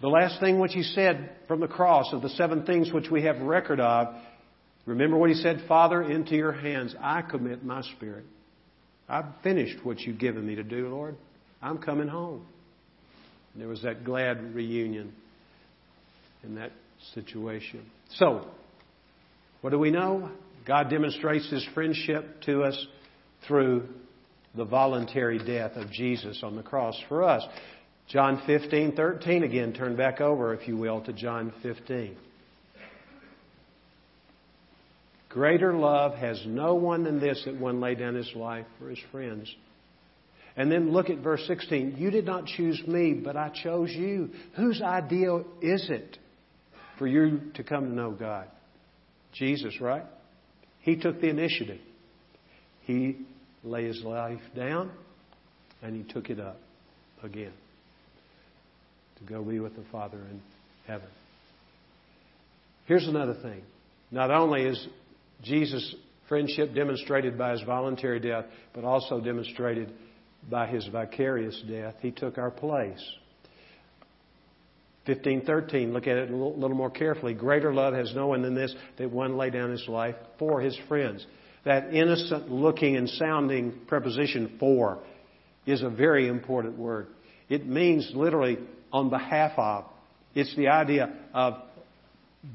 The 0.00 0.08
last 0.08 0.40
thing 0.40 0.58
which 0.58 0.72
he 0.72 0.82
said 0.82 1.30
from 1.48 1.60
the 1.60 1.66
cross 1.66 2.12
of 2.12 2.22
the 2.22 2.28
seven 2.30 2.64
things 2.64 2.92
which 2.92 3.10
we 3.10 3.22
have 3.22 3.40
record 3.40 3.80
of, 3.80 4.08
remember 4.86 5.16
what 5.16 5.30
he 5.30 5.36
said, 5.36 5.64
Father, 5.66 6.02
into 6.02 6.36
your 6.36 6.52
hands 6.52 6.94
I 7.00 7.22
commit 7.22 7.64
my 7.64 7.82
spirit. 7.96 8.24
I've 9.08 9.26
finished 9.42 9.84
what 9.84 10.00
you've 10.00 10.18
given 10.18 10.46
me 10.46 10.56
to 10.56 10.62
do, 10.62 10.88
Lord. 10.88 11.16
I'm 11.62 11.78
coming 11.78 12.08
home. 12.08 12.46
And 13.52 13.62
there 13.62 13.68
was 13.68 13.82
that 13.82 14.04
glad 14.04 14.54
reunion 14.54 15.12
in 16.44 16.56
that 16.56 16.72
situation. 17.14 17.90
So, 18.14 18.46
what 19.60 19.70
do 19.70 19.78
we 19.78 19.90
know? 19.90 20.30
God 20.66 20.90
demonstrates 20.90 21.50
his 21.50 21.66
friendship 21.74 22.42
to 22.42 22.62
us 22.62 22.86
through 23.46 23.88
the 24.58 24.64
voluntary 24.64 25.38
death 25.38 25.76
of 25.76 25.90
Jesus 25.90 26.40
on 26.42 26.56
the 26.56 26.62
cross 26.62 27.00
for 27.08 27.22
us. 27.22 27.42
John 28.08 28.42
15, 28.46 28.96
13 28.96 29.44
again, 29.44 29.72
turn 29.72 29.96
back 29.96 30.20
over, 30.20 30.52
if 30.52 30.66
you 30.66 30.76
will, 30.76 31.00
to 31.02 31.12
John 31.12 31.52
15. 31.62 32.16
Greater 35.28 35.74
love 35.74 36.14
has 36.14 36.42
no 36.46 36.74
one 36.74 37.04
than 37.04 37.20
this 37.20 37.42
that 37.44 37.54
one 37.54 37.80
lay 37.80 37.94
down 37.94 38.14
his 38.14 38.30
life 38.34 38.66
for 38.78 38.88
his 38.88 38.98
friends. 39.12 39.54
And 40.56 40.72
then 40.72 40.90
look 40.90 41.08
at 41.10 41.18
verse 41.18 41.44
16. 41.46 41.96
You 41.98 42.10
did 42.10 42.24
not 42.24 42.46
choose 42.46 42.82
me, 42.86 43.12
but 43.12 43.36
I 43.36 43.50
chose 43.50 43.90
you. 43.90 44.30
Whose 44.56 44.82
idea 44.82 45.36
is 45.62 45.88
it 45.88 46.18
for 46.98 47.06
you 47.06 47.52
to 47.54 47.62
come 47.62 47.84
to 47.84 47.94
know 47.94 48.10
God? 48.10 48.48
Jesus, 49.34 49.80
right? 49.80 50.04
He 50.80 50.96
took 50.96 51.20
the 51.20 51.28
initiative. 51.28 51.80
He 52.82 53.18
lay 53.68 53.86
his 53.86 54.02
life 54.02 54.40
down 54.56 54.90
and 55.82 55.94
he 55.94 56.12
took 56.12 56.30
it 56.30 56.40
up 56.40 56.58
again 57.22 57.52
to 59.18 59.24
go 59.24 59.42
be 59.42 59.60
with 59.60 59.74
the 59.76 59.84
Father 59.90 60.18
in 60.18 60.40
heaven. 60.86 61.08
Here's 62.86 63.06
another 63.06 63.34
thing. 63.34 63.62
Not 64.10 64.30
only 64.30 64.62
is 64.62 64.86
Jesus' 65.42 65.94
friendship 66.28 66.74
demonstrated 66.74 67.36
by 67.36 67.52
his 67.52 67.62
voluntary 67.62 68.20
death, 68.20 68.44
but 68.74 68.84
also 68.84 69.20
demonstrated 69.20 69.92
by 70.48 70.66
his 70.66 70.86
vicarious 70.86 71.60
death. 71.68 71.94
He 72.00 72.10
took 72.10 72.38
our 72.38 72.50
place. 72.50 73.02
1513, 75.06 75.92
look 75.92 76.06
at 76.06 76.16
it 76.16 76.30
a 76.30 76.36
little 76.36 76.76
more 76.76 76.90
carefully. 76.90 77.32
Greater 77.32 77.72
love 77.72 77.94
has 77.94 78.14
no 78.14 78.26
one 78.26 78.42
than 78.42 78.54
this, 78.54 78.74
that 78.98 79.10
one 79.10 79.38
lay 79.38 79.48
down 79.48 79.70
his 79.70 79.86
life 79.88 80.16
for 80.38 80.60
his 80.60 80.78
friends. 80.86 81.26
That 81.68 81.92
innocent 81.92 82.50
looking 82.50 82.96
and 82.96 83.06
sounding 83.10 83.80
preposition 83.88 84.56
for 84.58 85.00
is 85.66 85.82
a 85.82 85.90
very 85.90 86.26
important 86.26 86.78
word. 86.78 87.08
It 87.50 87.66
means 87.66 88.10
literally 88.14 88.56
on 88.90 89.10
behalf 89.10 89.52
of, 89.58 89.84
It's 90.34 90.56
the 90.56 90.68
idea 90.68 91.12
of 91.34 91.56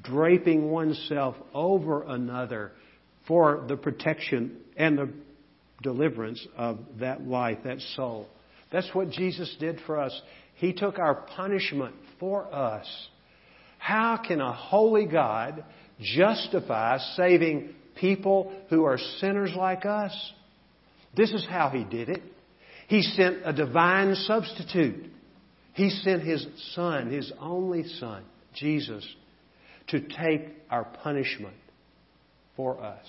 draping 0.02 0.72
oneself 0.72 1.36
over 1.54 2.02
another 2.02 2.72
for 3.28 3.64
the 3.68 3.78
protection 3.78 4.58
and 4.78 4.98
the 4.98 5.10
deliverance 5.84 6.44
of 6.58 6.80
that 7.00 7.22
life, 7.22 7.60
that 7.66 7.82
soul. 7.96 8.26
That's 8.72 8.90
what 8.94 9.12
Jesus 9.12 9.56
did 9.60 9.80
for 9.86 10.00
us. 10.00 10.22
He 10.56 10.74
took 10.74 10.98
our 10.98 11.14
punishment 11.14 11.94
for 12.20 12.52
us. 12.52 12.88
How 13.78 14.18
can 14.18 14.42
a 14.42 14.54
holy 14.54 15.06
God 15.06 15.64
justify 16.02 16.98
saving 17.16 17.76
people 17.96 18.54
who 18.70 18.86
are 18.86 18.98
sinners 19.20 19.52
like 19.56 19.86
us? 19.86 20.14
This 21.16 21.32
is 21.32 21.46
how 21.50 21.70
He 21.70 21.84
did 21.84 22.10
it. 22.10 22.22
He 22.88 23.02
sent 23.02 23.38
a 23.46 23.54
divine 23.54 24.16
substitute. 24.16 25.06
He 25.74 25.90
sent 25.90 26.24
His 26.24 26.46
Son, 26.74 27.12
His 27.12 27.32
only 27.40 27.84
Son, 27.84 28.24
Jesus, 28.54 29.08
to 29.88 30.00
take 30.00 30.48
our 30.70 30.84
punishment 30.84 31.56
for 32.56 32.82
us. 32.82 33.06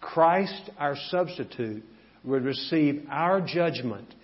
Christ, 0.00 0.70
our 0.78 0.96
substitute, 1.10 1.84
would 2.24 2.44
receive 2.44 3.06
our 3.10 3.40
judgment, 3.40 4.14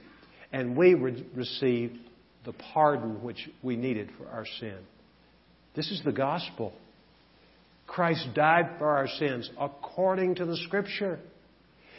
and 0.53 0.77
we 0.77 0.95
would 0.95 1.27
receive 1.35 1.97
the 2.45 2.53
pardon 2.73 3.23
which 3.23 3.49
we 3.63 3.77
needed 3.77 4.11
for 4.17 4.29
our 4.29 4.47
sin. 4.61 4.79
This 5.75 5.91
is 5.91 6.03
the 6.05 6.13
gospel. 6.13 6.73
Christ 7.89 8.29
died 8.35 8.77
for 8.79 8.87
our 8.87 9.09
sins 9.09 9.51
according 9.59 10.37
to 10.37 10.45
the 10.45 10.57
Scripture. 10.59 11.19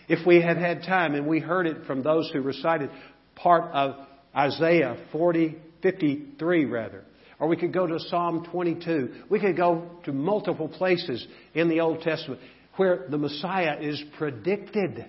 If 0.08 0.25
we 0.25 0.41
had 0.41 0.58
had 0.58 0.84
time, 0.84 1.15
and 1.15 1.28
we 1.28 1.39
heard 1.39 1.67
it 1.67 1.86
from 1.86 2.04
those 2.04 2.30
who 2.32 2.41
recited 2.41 2.89
part 3.36 3.71
of 3.73 3.95
Isaiah 4.36 4.95
40, 5.12 5.58
53 5.82 6.65
rather, 6.65 7.04
or 7.39 7.47
we 7.47 7.58
could 7.58 7.73
go 7.73 7.88
to 7.88 7.99
Psalm 7.99 8.45
22. 8.52 9.25
We 9.30 9.39
could 9.39 9.58
go 9.58 9.89
to 10.06 10.13
multiple 10.13 10.67
places 10.67 11.25
in 11.54 11.69
the 11.69 11.82
Old 11.82 12.02
Testament 12.02 12.39
where 12.75 13.06
the 13.10 13.17
Messiah 13.17 13.80
is 13.82 14.02
predicted 14.17 15.06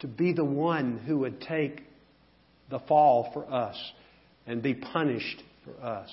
to 0.00 0.06
be 0.06 0.32
the 0.32 0.44
one 0.44 0.98
who 1.06 1.18
would 1.18 1.40
take 1.40 1.82
the 2.70 2.80
fall 2.80 3.30
for 3.32 3.50
us 3.52 3.76
and 4.46 4.62
be 4.62 4.74
punished 4.74 5.42
for 5.64 5.84
us. 5.84 6.10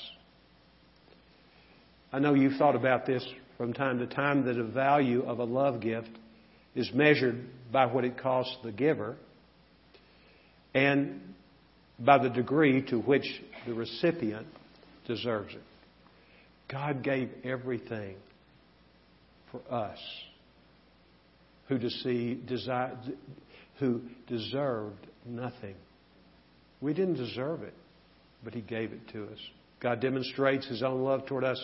I 2.12 2.20
know 2.20 2.34
you've 2.34 2.58
thought 2.58 2.76
about 2.76 3.06
this 3.06 3.26
from 3.60 3.74
time 3.74 4.00
to 4.00 4.08
time 4.08 4.45
that 4.45 4.54
the 4.54 4.63
value 4.63 5.22
of 5.24 5.39
a 5.39 5.43
love 5.43 5.82
gift 5.82 6.10
is 6.76 6.89
measured 6.93 7.45
by 7.74 7.86
what 7.86 8.06
it 8.06 8.17
costs 8.17 8.56
the 8.63 8.72
giver 8.72 9.17
and 10.74 11.19
by 12.00 12.17
the 12.17 12.30
degree 12.30 12.82
to 12.82 13.00
which 13.00 13.26
the 13.67 13.74
recipient 13.74 14.48
deserves 15.06 15.54
it. 15.54 15.62
God 16.69 17.04
gave 17.04 17.30
everything 17.43 18.15
for 19.52 19.60
us 19.69 20.00
who, 21.67 21.78
desired, 21.78 22.98
who 23.80 24.00
deserved 24.28 25.06
nothing. 25.26 25.76
We 26.80 26.93
didn't 26.93 27.15
deserve 27.15 27.63
it, 27.63 27.74
but 28.41 28.54
He 28.54 28.62
gave 28.62 28.93
it 28.93 29.10
to 29.10 29.26
us. 29.26 29.39
God 29.82 30.00
demonstrates 30.00 30.65
His 30.65 30.82
own 30.82 31.02
love 31.02 31.26
toward 31.26 31.43
us, 31.43 31.62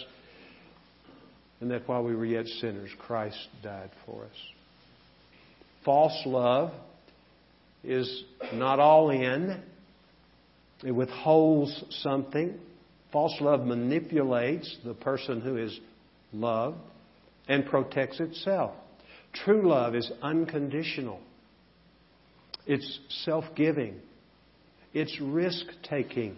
and 1.62 1.72
that 1.72 1.88
while 1.88 2.04
we 2.04 2.16
were 2.16 2.26
yet 2.26 2.48
sinners, 2.48 2.90
Christ 3.00 3.48
died 3.64 3.92
for 4.06 4.26
us. 4.26 4.38
False 5.84 6.22
love 6.26 6.72
is 7.84 8.24
not 8.54 8.80
all 8.80 9.10
in, 9.12 9.62
it 10.84 10.92
withholds 10.92 11.84
something. 12.02 12.58
False 13.12 13.40
love 13.40 13.62
manipulates 13.66 14.78
the 14.84 14.94
person 14.94 15.40
who 15.40 15.58
is 15.58 15.80
loved 16.34 16.78
and 17.48 17.66
protects 17.66 18.20
itself. 18.20 18.74
True 19.34 19.70
love 19.70 19.96
is 19.96 20.12
unconditional. 20.22 21.20
It's 22.66 23.00
self 23.24 23.46
giving. 23.56 24.00
It's 24.94 25.18
risk 25.22 25.66
taking 25.84 26.36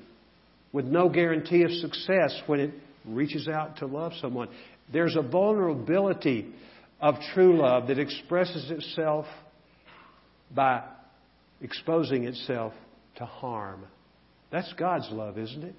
with 0.74 0.86
no 0.86 1.10
guarantee 1.10 1.64
of 1.64 1.72
success 1.72 2.40
when 2.48 2.60
it 2.60 2.72
reaches 3.06 3.48
out 3.48 3.78
to 3.78 3.86
love 3.86 4.14
someone. 4.20 4.50
There's 4.92 5.16
a 5.16 5.22
vulnerability 5.22 6.54
of 7.00 7.16
true 7.34 7.58
love 7.58 7.88
that 7.88 8.00
expresses 8.00 8.72
itself 8.72 9.26
by 10.54 10.84
exposing 11.62 12.24
itself 12.24 12.74
to 13.18 13.26
harm. 13.26 13.84
That's 14.52 14.72
God's 14.74 15.10
love, 15.12 15.38
isn't 15.38 15.64
it? 15.64 15.76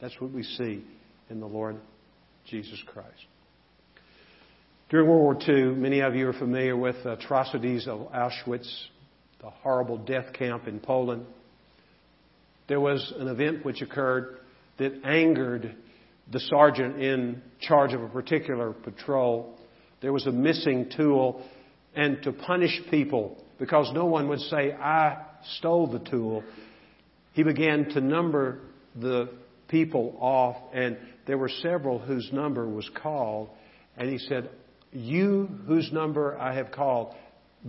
That's 0.00 0.18
what 0.20 0.32
we 0.32 0.42
see 0.42 0.84
in 1.30 1.40
the 1.40 1.46
Lord 1.46 1.76
Jesus 2.46 2.82
Christ. 2.86 3.26
During 4.88 5.08
World 5.08 5.22
War 5.22 5.56
II, 5.56 5.74
many 5.74 6.00
of 6.00 6.14
you 6.14 6.28
are 6.28 6.32
familiar 6.34 6.76
with 6.76 6.96
the 7.02 7.12
atrocities 7.12 7.86
of 7.86 8.12
Auschwitz, 8.12 8.68
the 9.40 9.50
horrible 9.50 9.98
death 9.98 10.32
camp 10.34 10.66
in 10.66 10.80
Poland. 10.80 11.24
There 12.68 12.80
was 12.80 13.12
an 13.18 13.28
event 13.28 13.64
which 13.64 13.80
occurred 13.80 14.38
that 14.78 14.92
angered 15.04 15.74
the 16.30 16.40
sergeant 16.40 17.00
in 17.00 17.42
charge 17.60 17.92
of 17.92 18.02
a 18.02 18.08
particular 18.08 18.72
patrol. 18.72 19.58
There 20.00 20.12
was 20.12 20.26
a 20.26 20.32
missing 20.32 20.90
tool, 20.96 21.44
and 21.94 22.22
to 22.22 22.32
punish 22.32 22.80
people 22.90 23.42
because 23.58 23.90
no 23.94 24.06
one 24.06 24.28
would 24.28 24.40
say, 24.40 24.72
I 24.72 25.24
stole 25.58 25.86
the 25.86 26.00
tool, 26.00 26.42
he 27.32 27.42
began 27.42 27.84
to 27.90 28.00
number 28.00 28.58
the 28.96 29.30
people 29.68 30.16
off, 30.20 30.56
and 30.74 30.98
there 31.26 31.38
were 31.38 31.48
several 31.48 31.98
whose 31.98 32.28
number 32.32 32.68
was 32.68 32.90
called. 33.00 33.50
And 33.96 34.10
he 34.10 34.18
said, 34.18 34.50
You 34.92 35.48
whose 35.66 35.92
number 35.92 36.36
I 36.38 36.54
have 36.54 36.72
called, 36.72 37.14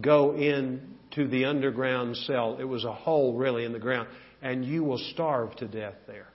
go 0.02 0.36
in 0.36 0.96
to 1.12 1.28
the 1.28 1.46
underground 1.46 2.18
cell. 2.18 2.58
It 2.60 2.64
was 2.64 2.84
a 2.84 2.94
hole 2.94 3.38
really 3.38 3.64
in 3.64 3.72
the 3.72 3.80
ground, 3.80 4.08
and 4.42 4.66
you 4.66 4.84
will 4.84 5.02
starve 5.14 5.56
to 5.58 5.68
death 5.68 5.96
there. 6.08 6.28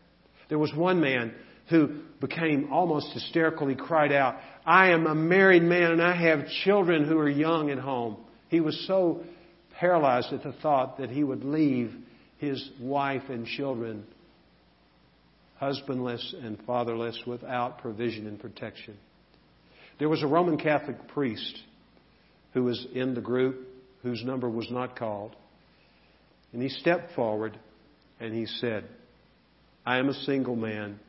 There 0.48 0.58
was 0.58 0.72
one 0.74 1.00
man 1.00 1.34
who 1.68 2.00
became 2.20 2.72
almost 2.72 3.12
hysterical. 3.12 3.66
He 3.68 3.74
cried 3.74 4.12
out, 4.12 4.36
I 4.64 4.90
am 4.90 5.06
a 5.06 5.14
married 5.14 5.62
man 5.62 5.92
and 5.92 6.02
I 6.02 6.14
have 6.14 6.48
children 6.64 7.06
who 7.06 7.18
are 7.18 7.28
young 7.28 7.70
at 7.70 7.78
home. 7.78 8.16
He 8.48 8.60
was 8.60 8.86
so 8.86 9.22
paralyzed 9.78 10.32
at 10.32 10.42
the 10.42 10.52
thought 10.52 10.98
that 10.98 11.10
he 11.10 11.22
would 11.22 11.44
leave 11.44 11.94
his 12.38 12.70
wife 12.80 13.22
and 13.28 13.46
children 13.46 14.04
husbandless 15.58 16.34
and 16.40 16.58
fatherless 16.66 17.20
without 17.26 17.78
provision 17.78 18.26
and 18.26 18.38
protection. 18.38 18.96
There 19.98 20.08
was 20.08 20.22
a 20.22 20.26
Roman 20.26 20.56
Catholic 20.56 21.08
priest 21.08 21.58
who 22.54 22.64
was 22.64 22.86
in 22.94 23.14
the 23.14 23.20
group 23.20 23.66
whose 24.02 24.22
number 24.24 24.48
was 24.48 24.70
not 24.70 24.96
called. 24.96 25.34
And 26.52 26.62
he 26.62 26.68
stepped 26.68 27.14
forward 27.14 27.58
and 28.20 28.32
he 28.32 28.46
said, 28.46 28.84
I 29.84 29.98
am 29.98 30.08
a 30.08 30.14
single 30.14 30.56
man, 30.56 31.00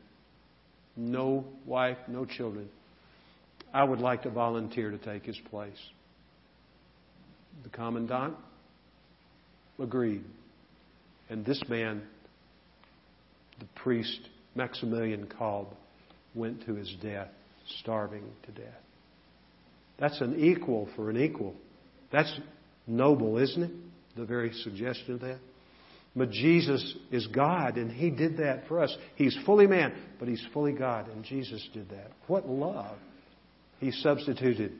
no 0.99 1.45
wife, 1.65 1.97
no 2.07 2.25
children. 2.25 2.69
I 3.73 3.83
would 3.83 3.99
like 3.99 4.23
to 4.23 4.29
volunteer 4.29 4.91
to 4.91 4.97
take 4.97 5.23
his 5.23 5.39
place. 5.49 5.79
The 7.63 7.69
commandant 7.69 8.35
agreed. 9.79 10.23
And 11.29 11.45
this 11.45 11.61
man, 11.69 12.01
the 13.59 13.67
priest 13.75 14.19
Maximilian 14.55 15.27
Kolbe, 15.27 15.73
went 16.35 16.65
to 16.65 16.75
his 16.75 16.93
death, 17.01 17.29
starving 17.79 18.23
to 18.45 18.51
death. 18.51 18.81
That's 19.99 20.19
an 20.21 20.39
equal 20.39 20.89
for 20.95 21.09
an 21.09 21.17
equal. 21.17 21.53
That's 22.11 22.33
noble, 22.87 23.37
isn't 23.37 23.63
it? 23.63 23.71
The 24.15 24.25
very 24.25 24.51
suggestion 24.63 25.15
of 25.15 25.21
that. 25.21 25.39
But 26.19 26.31
Jesus 26.31 26.95
is 27.11 27.27
God, 27.27 27.77
and 27.77 27.89
He 27.89 28.09
did 28.09 28.39
that 28.39 28.67
for 28.67 28.83
us. 28.83 28.93
He's 29.15 29.37
fully 29.45 29.67
man, 29.67 29.93
but 30.19 30.27
He's 30.27 30.45
fully 30.53 30.73
God, 30.73 31.07
and 31.07 31.23
Jesus 31.23 31.65
did 31.73 31.89
that. 31.91 32.11
What 32.27 32.45
love! 32.45 32.97
He 33.79 33.91
substituted. 33.91 34.73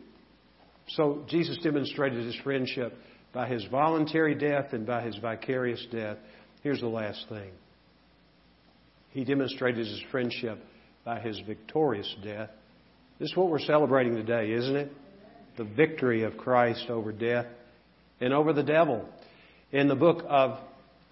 So 0.90 1.24
Jesus 1.30 1.58
demonstrated 1.64 2.26
His 2.26 2.36
friendship 2.44 2.94
by 3.32 3.48
His 3.48 3.64
voluntary 3.72 4.36
death 4.36 4.74
and 4.74 4.86
by 4.86 5.02
His 5.02 5.16
vicarious 5.16 5.88
death. 5.90 6.18
Here's 6.62 6.82
the 6.82 6.88
last 6.88 7.26
thing 7.30 7.52
He 9.12 9.24
demonstrated 9.24 9.88
His 9.88 10.04
friendship 10.12 10.60
by 11.06 11.22
His 11.22 11.40
victorious 11.48 12.14
death. 12.22 12.50
This 13.18 13.30
is 13.30 13.38
what 13.38 13.50
we're 13.50 13.60
celebrating 13.60 14.16
today, 14.16 14.52
isn't 14.52 14.76
it? 14.76 14.92
The 15.56 15.64
victory 15.64 16.24
of 16.24 16.36
Christ 16.36 16.90
over 16.90 17.14
death 17.14 17.46
and 18.20 18.34
over 18.34 18.52
the 18.52 18.62
devil. 18.64 19.08
In 19.72 19.88
the 19.88 19.96
book 19.96 20.26
of 20.28 20.60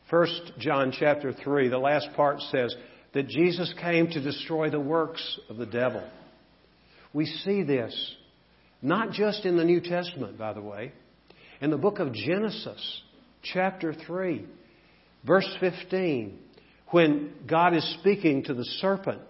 1 0.10 0.28
John 0.60 0.94
chapter 0.98 1.34
3, 1.34 1.68
the 1.68 1.78
last 1.78 2.08
part 2.16 2.40
says 2.52 2.74
that 3.14 3.28
Jesus 3.28 3.74
came 3.82 4.08
to 4.08 4.22
destroy 4.22 4.70
the 4.70 4.80
works 4.80 5.40
of 5.50 5.58
the 5.58 5.66
devil. 5.66 6.04
We 7.14 7.26
see 7.26 7.64
this 7.64 8.16
not 8.82 9.12
just 9.12 9.44
in 9.44 9.58
the 9.58 9.66
New 9.66 9.82
Testament, 9.82 10.38
by 10.38 10.54
the 10.54 10.62
way. 10.62 10.94
In 11.60 11.72
the 11.72 11.78
book 11.78 12.00
of 12.00 12.14
Genesis, 12.14 13.02
chapter 13.42 13.94
3, 13.94 14.46
verse 15.26 15.50
15, 15.60 16.40
when 16.92 17.34
God 17.48 17.76
is 17.76 17.98
speaking 18.00 18.44
to 18.44 18.54
the 18.54 18.66
serpent 18.80 19.22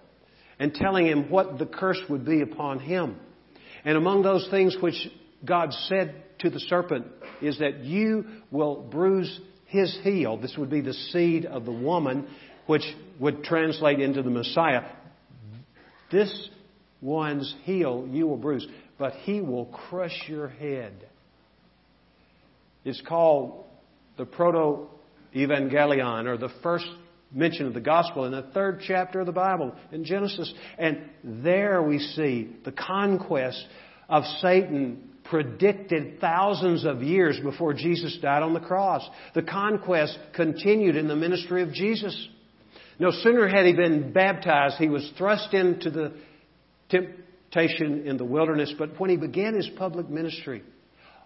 and 0.59 0.73
telling 0.73 1.07
him 1.07 1.29
what 1.29 1.57
the 1.57 1.65
curse 1.65 2.01
would 2.09 2.25
be 2.25 2.41
upon 2.41 2.79
him. 2.79 3.15
And 3.85 3.97
among 3.97 4.21
those 4.21 4.47
things 4.51 4.75
which 4.79 5.07
God 5.43 5.71
said 5.87 6.23
to 6.39 6.49
the 6.49 6.59
serpent 6.59 7.07
is 7.41 7.57
that 7.59 7.79
you 7.79 8.25
will 8.51 8.81
bruise 8.81 9.39
his 9.67 9.97
heel. 10.03 10.37
This 10.37 10.55
would 10.57 10.69
be 10.69 10.81
the 10.81 10.93
seed 10.93 11.45
of 11.45 11.65
the 11.65 11.71
woman, 11.71 12.27
which 12.65 12.83
would 13.19 13.43
translate 13.43 13.99
into 13.99 14.21
the 14.21 14.29
Messiah. 14.29 14.83
This 16.11 16.49
one's 17.01 17.53
heel 17.63 18.07
you 18.09 18.27
will 18.27 18.37
bruise, 18.37 18.67
but 18.97 19.13
he 19.23 19.41
will 19.41 19.65
crush 19.65 20.23
your 20.27 20.47
head. 20.47 20.93
It's 22.83 23.01
called 23.01 23.65
the 24.17 24.25
Proto 24.25 24.87
Evangelion, 25.35 26.25
or 26.25 26.37
the 26.37 26.49
first 26.63 26.87
mention 27.33 27.67
of 27.67 27.73
the 27.73 27.81
gospel 27.81 28.25
in 28.25 28.31
the 28.31 28.49
third 28.53 28.81
chapter 28.87 29.19
of 29.19 29.25
the 29.25 29.33
Bible 29.33 29.75
in 29.91 30.05
Genesis. 30.05 30.51
And 30.77 31.09
there 31.23 31.83
we 31.83 31.99
see 31.99 32.55
the 32.63 32.71
conquest 32.71 33.63
of 34.07 34.23
Satan 34.41 35.06
predicted 35.29 36.19
thousands 36.19 36.85
of 36.85 37.03
years 37.03 37.39
before 37.39 37.73
Jesus 37.73 38.17
died 38.21 38.43
on 38.43 38.53
the 38.53 38.59
cross. 38.59 39.07
The 39.33 39.43
conquest 39.43 40.17
continued 40.33 40.95
in 40.95 41.07
the 41.07 41.15
ministry 41.15 41.61
of 41.61 41.73
Jesus. 41.73 42.27
No 42.99 43.11
sooner 43.11 43.47
had 43.47 43.65
he 43.65 43.73
been 43.73 44.11
baptized, 44.11 44.77
he 44.77 44.89
was 44.89 45.11
thrust 45.17 45.53
into 45.53 45.91
the 45.91 46.13
temptation 46.89 48.07
in 48.07 48.17
the 48.17 48.25
wilderness, 48.25 48.73
but 48.77 48.99
when 48.99 49.09
he 49.09 49.17
began 49.17 49.53
his 49.53 49.69
public 49.77 50.09
ministry, 50.09 50.63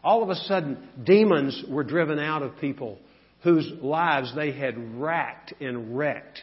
all 0.03 0.23
of 0.23 0.29
a 0.29 0.35
sudden 0.35 0.89
demons 1.03 1.63
were 1.69 1.83
driven 1.83 2.19
out 2.19 2.41
of 2.41 2.57
people 2.59 2.97
whose 3.43 3.71
lives 3.81 4.33
they 4.35 4.51
had 4.51 4.99
racked 4.99 5.53
and 5.59 5.97
wrecked. 5.97 6.41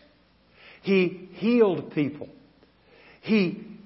He 0.82 1.28
healed 1.34 1.92
people. 1.92 2.28
He 3.20 3.77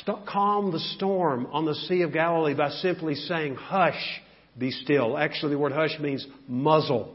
st- 0.00 0.26
calmed 0.26 0.72
the 0.72 0.80
storm 0.96 1.46
on 1.52 1.64
the 1.64 1.74
Sea 1.74 2.02
of 2.02 2.12
Galilee 2.12 2.54
by 2.54 2.70
simply 2.70 3.14
saying, 3.14 3.56
Hush, 3.56 4.20
be 4.58 4.70
still. 4.70 5.16
Actually, 5.18 5.52
the 5.52 5.58
word 5.58 5.72
hush 5.72 5.98
means 6.00 6.26
muzzle. 6.48 7.14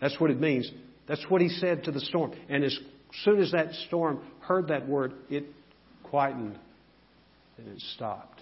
That's 0.00 0.18
what 0.20 0.30
it 0.30 0.40
means. 0.40 0.70
That's 1.08 1.24
what 1.28 1.40
he 1.40 1.48
said 1.48 1.84
to 1.84 1.92
the 1.92 2.00
storm. 2.00 2.32
And 2.48 2.64
as 2.64 2.78
soon 3.22 3.40
as 3.40 3.52
that 3.52 3.72
storm 3.86 4.20
heard 4.40 4.68
that 4.68 4.88
word, 4.88 5.14
it 5.30 5.44
quietened 6.02 6.58
and 7.58 7.68
it 7.68 7.80
stopped. 7.94 8.40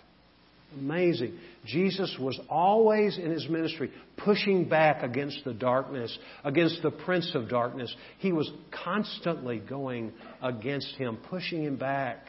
Amazing. 0.78 1.38
Jesus 1.66 2.16
was 2.18 2.40
always 2.48 3.18
in 3.18 3.30
his 3.30 3.46
ministry 3.48 3.90
pushing 4.16 4.68
back 4.68 5.02
against 5.02 5.44
the 5.44 5.52
darkness, 5.52 6.16
against 6.44 6.82
the 6.82 6.90
prince 6.90 7.30
of 7.34 7.48
darkness. 7.48 7.94
He 8.18 8.32
was 8.32 8.50
constantly 8.84 9.58
going 9.58 10.12
against 10.42 10.94
him, 10.96 11.18
pushing 11.28 11.62
him 11.62 11.76
back, 11.76 12.26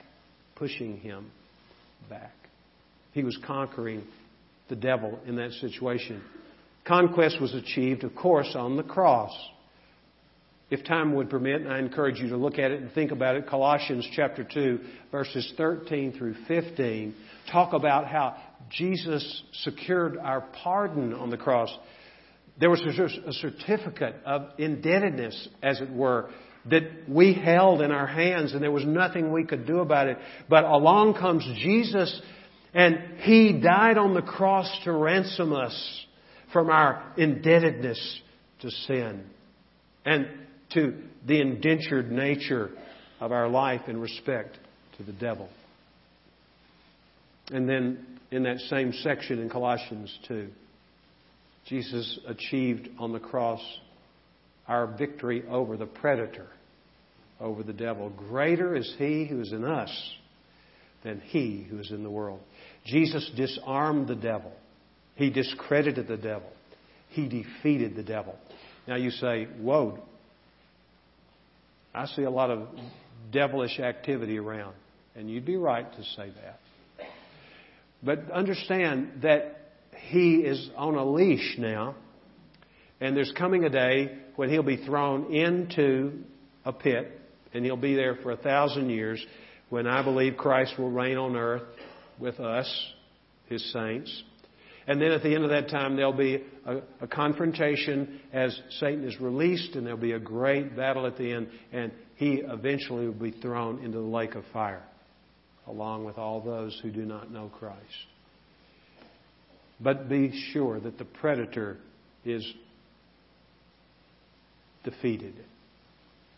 pushing 0.55 0.97
him 0.97 1.31
back. 2.09 2.33
He 3.11 3.23
was 3.23 3.37
conquering 3.45 4.03
the 4.69 4.75
devil 4.75 5.19
in 5.25 5.35
that 5.35 5.51
situation. 5.53 6.21
Conquest 6.85 7.39
was 7.39 7.53
achieved, 7.53 8.03
of 8.03 8.15
course, 8.15 8.53
on 8.55 8.75
the 8.75 8.83
cross. 8.83 9.31
If 10.69 10.83
time 10.85 11.13
would 11.15 11.29
permit, 11.29 11.61
and 11.61 11.71
I 11.71 11.79
encourage 11.79 12.19
you 12.19 12.29
to 12.29 12.37
look 12.37 12.57
at 12.57 12.71
it 12.71 12.81
and 12.81 12.91
think 12.93 13.11
about 13.11 13.35
it. 13.35 13.47
Colossians 13.47 14.07
chapter 14.15 14.43
2, 14.43 14.79
verses 15.11 15.53
13 15.55 16.13
through 16.13 16.35
15 16.47 17.13
talk 17.51 17.73
about 17.73 18.07
how 18.07 18.35
Jesus 18.71 19.43
secured 19.61 20.17
our 20.17 20.41
pardon 20.63 21.13
on 21.13 21.29
the 21.29 21.37
cross. 21.37 21.69
There 22.59 22.69
was 22.69 22.81
a 22.81 23.33
certificate 23.33 24.15
of 24.25 24.49
indebtedness, 24.57 25.49
as 25.61 25.79
it 25.81 25.91
were, 25.91 26.29
that 26.69 26.84
we 27.10 27.34
held 27.34 27.82
in 27.82 27.91
our 27.91 28.08
hands, 28.08 28.54
and 28.54 28.63
there 28.63 28.71
was 28.71 28.86
nothing 28.86 29.32
we 29.32 29.43
could 29.43 29.67
do 29.67 29.80
about 29.80 30.08
it. 30.08 30.17
But 30.49 30.63
along 30.63 31.15
comes 31.15 31.43
Jesus, 31.62 32.21
and 32.73 33.19
He 33.19 33.54
died 33.54 33.97
on 33.97 34.13
the 34.13 34.21
cross 34.21 34.69
to 34.86 34.91
ransom 34.91 35.54
us 35.54 36.06
from 36.52 36.69
our 36.69 37.13
indebtedness 37.17 38.21
to 38.62 38.71
sin 38.71 39.26
and 40.06 40.28
to 40.73 41.02
the 41.26 41.41
indentured 41.41 42.12
nature 42.12 42.71
of 43.19 43.32
our 43.32 43.47
life 43.47 43.82
in 43.88 43.99
respect 43.99 44.58
to 44.97 45.04
the 45.04 45.13
devil. 45.13 45.49
And 47.52 47.67
then 47.67 48.06
in 48.32 48.43
that 48.43 48.60
same 48.60 48.93
section 48.93 49.39
in 49.39 49.49
Colossians 49.49 50.17
2, 50.28 50.47
Jesus 51.65 52.19
achieved 52.28 52.89
on 52.99 53.12
the 53.13 53.19
cross 53.19 53.62
our 54.67 54.88
victory 54.88 55.43
over 55.49 55.78
the 55.78 55.86
predator, 55.86 56.47
over 57.39 57.63
the 57.63 57.73
devil. 57.73 58.10
Greater 58.10 58.76
is 58.76 58.93
he 58.97 59.26
who 59.26 59.41
is 59.41 59.52
in 59.52 59.65
us 59.65 59.91
than 61.04 61.19
he 61.19 61.65
who 61.69 61.80
is 61.80 61.91
in 61.91 62.04
the 62.04 62.10
world. 62.10 62.39
Jesus 62.86 63.30
disarmed 63.36 64.08
the 64.08 64.15
devil. 64.15 64.52
He 65.15 65.30
discredited 65.30 66.08
the 66.08 66.17
devil. 66.17 66.49
He 67.10 67.28
defeated 67.28 67.95
the 67.95 68.04
devil. 68.04 68.36
Now 68.88 68.95
you 68.95 69.12
say, 69.12 69.45
whoa, 69.60 69.99
I 71.93 72.06
see 72.08 72.23
a 72.23 72.32
lot 72.32 72.49
of 72.49 72.67
devilish 73.32 73.80
activity 73.80 74.38
around. 74.39 74.76
And 75.15 75.30
you'd 75.30 75.45
be 75.45 75.58
right 75.58 75.91
to 75.91 76.04
say 76.15 76.32
that. 76.41 76.60
But 78.02 78.32
understand 78.32 79.21
that 79.21 79.58
he 80.08 80.38
is 80.38 80.69
on 80.76 80.95
a 80.95 81.06
leash 81.06 81.56
now, 81.58 81.95
and 82.99 83.15
there's 83.15 83.32
coming 83.38 83.63
a 83.63 83.69
day 83.69 84.17
when 84.35 84.49
he'll 84.49 84.63
be 84.63 84.77
thrown 84.77 85.33
into 85.33 86.23
a 86.65 86.73
pit, 86.73 87.19
and 87.53 87.63
he'll 87.63 87.77
be 87.77 87.95
there 87.95 88.15
for 88.15 88.31
a 88.31 88.37
thousand 88.37 88.89
years 88.89 89.23
when 89.69 89.87
I 89.87 90.03
believe 90.03 90.37
Christ 90.37 90.77
will 90.77 90.91
reign 90.91 91.17
on 91.17 91.35
earth 91.35 91.63
with 92.19 92.39
us, 92.39 92.67
his 93.47 93.71
saints. 93.71 94.23
And 94.87 95.01
then 95.01 95.11
at 95.11 95.23
the 95.23 95.33
end 95.33 95.43
of 95.43 95.49
that 95.51 95.69
time, 95.69 95.95
there'll 95.95 96.13
be 96.13 96.43
a, 96.65 96.81
a, 97.01 97.07
confrontation 97.07 98.19
as 98.33 98.57
Satan 98.79 99.05
is 99.05 99.19
released, 99.19 99.75
and 99.75 99.85
there'll 99.85 99.99
be 99.99 100.11
a 100.11 100.19
great 100.19 100.75
battle 100.75 101.05
at 101.05 101.17
the 101.17 101.31
end, 101.31 101.47
and 101.71 101.91
he 102.15 102.41
eventually 102.45 103.05
will 103.05 103.13
be 103.13 103.31
thrown 103.31 103.79
into 103.83 103.97
the 103.97 104.03
lake 104.03 104.35
of 104.35 104.43
fire 104.51 104.83
along 105.67 106.05
with 106.05 106.17
all 106.17 106.41
those 106.41 106.77
who 106.83 106.91
do 106.91 107.05
not 107.05 107.31
know 107.31 107.49
Christ. 107.59 107.79
But 109.79 110.09
be 110.09 110.31
sure 110.51 110.79
that 110.79 110.97
the 110.97 111.05
predator 111.05 111.77
is 112.25 112.45
defeated 114.83 115.33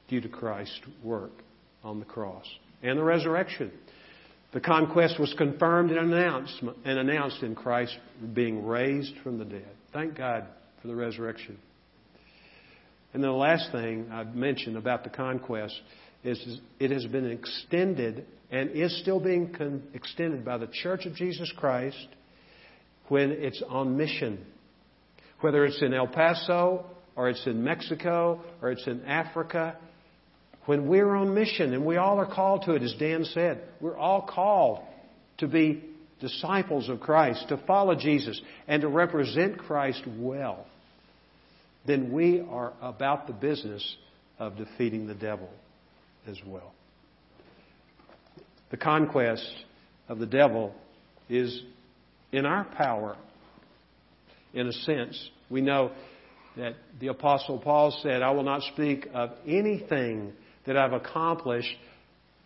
due 0.07 0.21
to 0.21 0.29
Christ's 0.29 0.81
work 1.03 1.31
on 1.83 1.99
the 1.99 2.05
cross 2.05 2.45
and 2.83 2.97
the 2.97 3.03
resurrection. 3.03 3.71
The 4.53 4.61
conquest 4.61 5.19
was 5.19 5.33
confirmed 5.37 5.91
and 5.91 6.13
announced, 6.13 6.61
and 6.85 6.99
announced 6.99 7.43
in 7.43 7.55
Christ 7.55 7.97
being 8.33 8.65
raised 8.65 9.13
from 9.23 9.37
the 9.37 9.45
dead. 9.45 9.67
Thank 9.91 10.15
God 10.15 10.45
for 10.81 10.87
the 10.87 10.95
resurrection. 10.95 11.57
And 13.13 13.23
then 13.23 13.31
the 13.31 13.37
last 13.37 13.71
thing 13.71 14.09
I've 14.11 14.35
mentioned 14.35 14.77
about 14.77 15.03
the 15.03 15.09
conquest 15.09 15.79
is 16.23 16.59
it 16.79 16.91
has 16.91 17.05
been 17.05 17.29
extended 17.29 18.25
and 18.51 18.71
is 18.71 18.97
still 19.01 19.19
being 19.19 19.53
con- 19.53 19.83
extended 19.93 20.45
by 20.45 20.57
the 20.57 20.67
Church 20.67 21.05
of 21.05 21.15
Jesus 21.15 21.51
Christ 21.57 22.07
when 23.07 23.31
it's 23.31 23.61
on 23.67 23.97
mission. 23.97 24.45
Whether 25.41 25.65
it's 25.65 25.81
in 25.81 25.93
El 25.93 26.07
Paso 26.07 26.85
or 27.15 27.29
it's 27.29 27.45
in 27.45 27.63
Mexico 27.63 28.41
or 28.61 28.71
it's 28.71 28.85
in 28.87 29.03
Africa, 29.05 29.77
when 30.65 30.87
we're 30.87 31.13
on 31.13 31.33
mission, 31.33 31.73
and 31.73 31.85
we 31.85 31.97
all 31.97 32.19
are 32.19 32.33
called 32.33 32.63
to 32.63 32.73
it, 32.73 32.81
as 32.81 32.93
Dan 32.97 33.23
said, 33.25 33.61
we're 33.79 33.97
all 33.97 34.21
called 34.23 34.79
to 35.37 35.47
be 35.47 35.83
disciples 36.19 36.89
of 36.89 36.99
Christ, 36.99 37.45
to 37.49 37.57
follow 37.67 37.95
Jesus, 37.95 38.41
and 38.67 38.81
to 38.81 38.87
represent 38.87 39.59
Christ 39.59 40.01
well, 40.17 40.65
then 41.85 42.11
we 42.11 42.41
are 42.49 42.73
about 42.81 43.27
the 43.27 43.33
business 43.33 43.95
of 44.39 44.57
defeating 44.57 45.07
the 45.07 45.13
devil 45.13 45.49
as 46.27 46.37
well. 46.45 46.73
The 48.71 48.77
conquest 48.77 49.47
of 50.09 50.17
the 50.17 50.25
devil 50.25 50.73
is 51.29 51.61
in 52.31 52.45
our 52.45 52.63
power, 52.63 53.17
in 54.53 54.67
a 54.67 54.73
sense. 54.73 55.29
We 55.49 55.61
know 55.61 55.91
that 56.57 56.75
the 56.99 57.07
Apostle 57.07 57.59
Paul 57.59 57.97
said, 58.01 58.21
I 58.21 58.31
will 58.31 58.43
not 58.43 58.61
speak 58.73 59.07
of 59.13 59.31
anything 59.45 60.33
that 60.65 60.77
I've 60.77 60.93
accomplished 60.93 61.75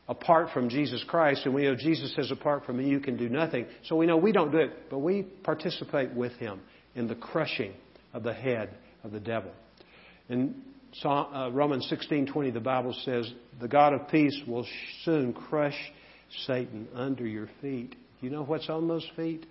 apart 0.07 0.49
from 0.51 0.70
Jesus 0.70 1.03
Christ. 1.07 1.45
And 1.45 1.53
we 1.53 1.64
know 1.64 1.76
Jesus 1.76 2.14
says, 2.16 2.32
apart 2.32 2.66
from 2.66 2.78
me, 2.78 2.89
you 2.89 2.99
can 2.99 3.16
do 3.16 3.30
nothing. 3.30 3.68
So 3.86 3.95
we 3.95 4.07
know 4.07 4.18
we 4.18 4.32
don't 4.32 4.51
do 4.51 4.57
it, 4.57 4.89
but 4.89 4.99
we 4.99 5.24
participate 5.43 6.14
with 6.14 6.34
him 6.34 6.60
in 6.95 7.07
the 7.07 7.16
crushing 7.16 7.74
of 8.14 8.24
the 8.24 8.34
head 8.34 8.70
of 9.03 9.12
the 9.12 9.20
devil. 9.20 9.51
In 10.28 10.55
uh, 11.05 11.49
Romans 11.53 11.88
16:20, 11.91 12.51
the 12.51 12.60
Bible 12.60 12.93
says, 13.05 13.32
"The 13.62 13.68
God 13.68 13.93
of 13.93 14.07
peace 14.10 14.41
will 14.47 14.66
soon 15.03 15.34
crush 15.34 15.78
Satan 16.47 16.88
under 16.95 17.26
your 17.26 17.47
feet." 17.62 17.95
You 18.22 18.32
know 18.32 18.43
what's 18.43 18.70
on 18.70 18.88
those 18.88 19.07
feet? 19.16 19.45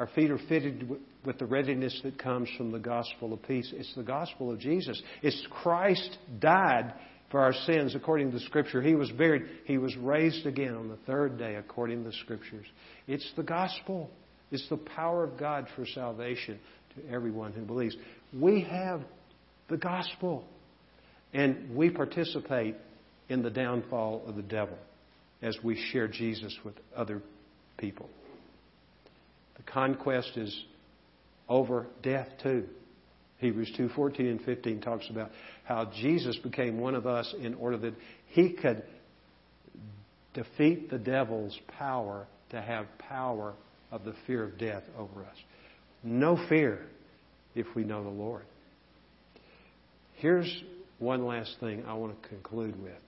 Our 0.00 0.06
feet 0.06 0.30
are 0.30 0.40
fitted 0.48 0.88
with 1.26 1.38
the 1.38 1.44
readiness 1.44 2.00
that 2.04 2.18
comes 2.18 2.48
from 2.56 2.72
the 2.72 2.78
gospel 2.78 3.34
of 3.34 3.42
peace. 3.42 3.70
It's 3.76 3.94
the 3.94 4.02
gospel 4.02 4.50
of 4.50 4.58
Jesus. 4.58 5.00
It's 5.22 5.46
Christ 5.50 6.16
died 6.38 6.94
for 7.30 7.40
our 7.40 7.52
sins 7.52 7.94
according 7.94 8.32
to 8.32 8.38
the 8.38 8.44
Scripture. 8.46 8.80
He 8.80 8.94
was 8.94 9.10
buried. 9.10 9.42
He 9.66 9.76
was 9.76 9.94
raised 9.98 10.46
again 10.46 10.74
on 10.74 10.88
the 10.88 10.96
third 11.06 11.36
day 11.36 11.56
according 11.56 12.02
to 12.04 12.08
the 12.08 12.16
Scriptures. 12.16 12.64
It's 13.06 13.30
the 13.36 13.42
gospel. 13.42 14.08
It's 14.50 14.66
the 14.70 14.78
power 14.78 15.22
of 15.22 15.38
God 15.38 15.66
for 15.76 15.84
salvation 15.84 16.58
to 16.96 17.12
everyone 17.12 17.52
who 17.52 17.60
believes. 17.60 17.94
We 18.32 18.62
have 18.62 19.02
the 19.68 19.76
gospel. 19.76 20.46
And 21.34 21.76
we 21.76 21.90
participate 21.90 22.74
in 23.28 23.42
the 23.42 23.50
downfall 23.50 24.22
of 24.26 24.34
the 24.34 24.42
devil 24.42 24.78
as 25.42 25.58
we 25.62 25.76
share 25.92 26.08
Jesus 26.08 26.56
with 26.64 26.76
other 26.96 27.20
people. 27.76 28.08
The 29.64 29.72
conquest 29.72 30.36
is 30.36 30.64
over 31.46 31.86
death 32.02 32.28
too. 32.42 32.66
Hebrews 33.38 33.72
2:14 33.76 34.20
and 34.20 34.42
15 34.42 34.80
talks 34.80 35.08
about 35.10 35.30
how 35.64 35.86
Jesus 36.00 36.36
became 36.38 36.78
one 36.78 36.94
of 36.94 37.06
us 37.06 37.34
in 37.38 37.54
order 37.54 37.76
that 37.78 37.94
he 38.28 38.52
could 38.52 38.82
defeat 40.32 40.88
the 40.88 40.98
devil's 40.98 41.58
power 41.78 42.26
to 42.50 42.60
have 42.60 42.86
power 42.98 43.54
of 43.90 44.04
the 44.04 44.14
fear 44.26 44.44
of 44.44 44.56
death 44.56 44.84
over 44.96 45.24
us. 45.24 45.36
No 46.02 46.36
fear 46.48 46.86
if 47.54 47.66
we 47.74 47.84
know 47.84 48.02
the 48.02 48.08
Lord. 48.08 48.44
Here's 50.16 50.64
one 50.98 51.26
last 51.26 51.56
thing 51.60 51.84
I 51.86 51.94
want 51.94 52.22
to 52.22 52.28
conclude 52.28 52.80
with. 52.82 52.98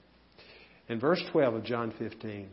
In 0.89 1.01
verse 1.01 1.23
12 1.31 1.55
of 1.55 1.65
John 1.65 1.93
15, 1.99 2.49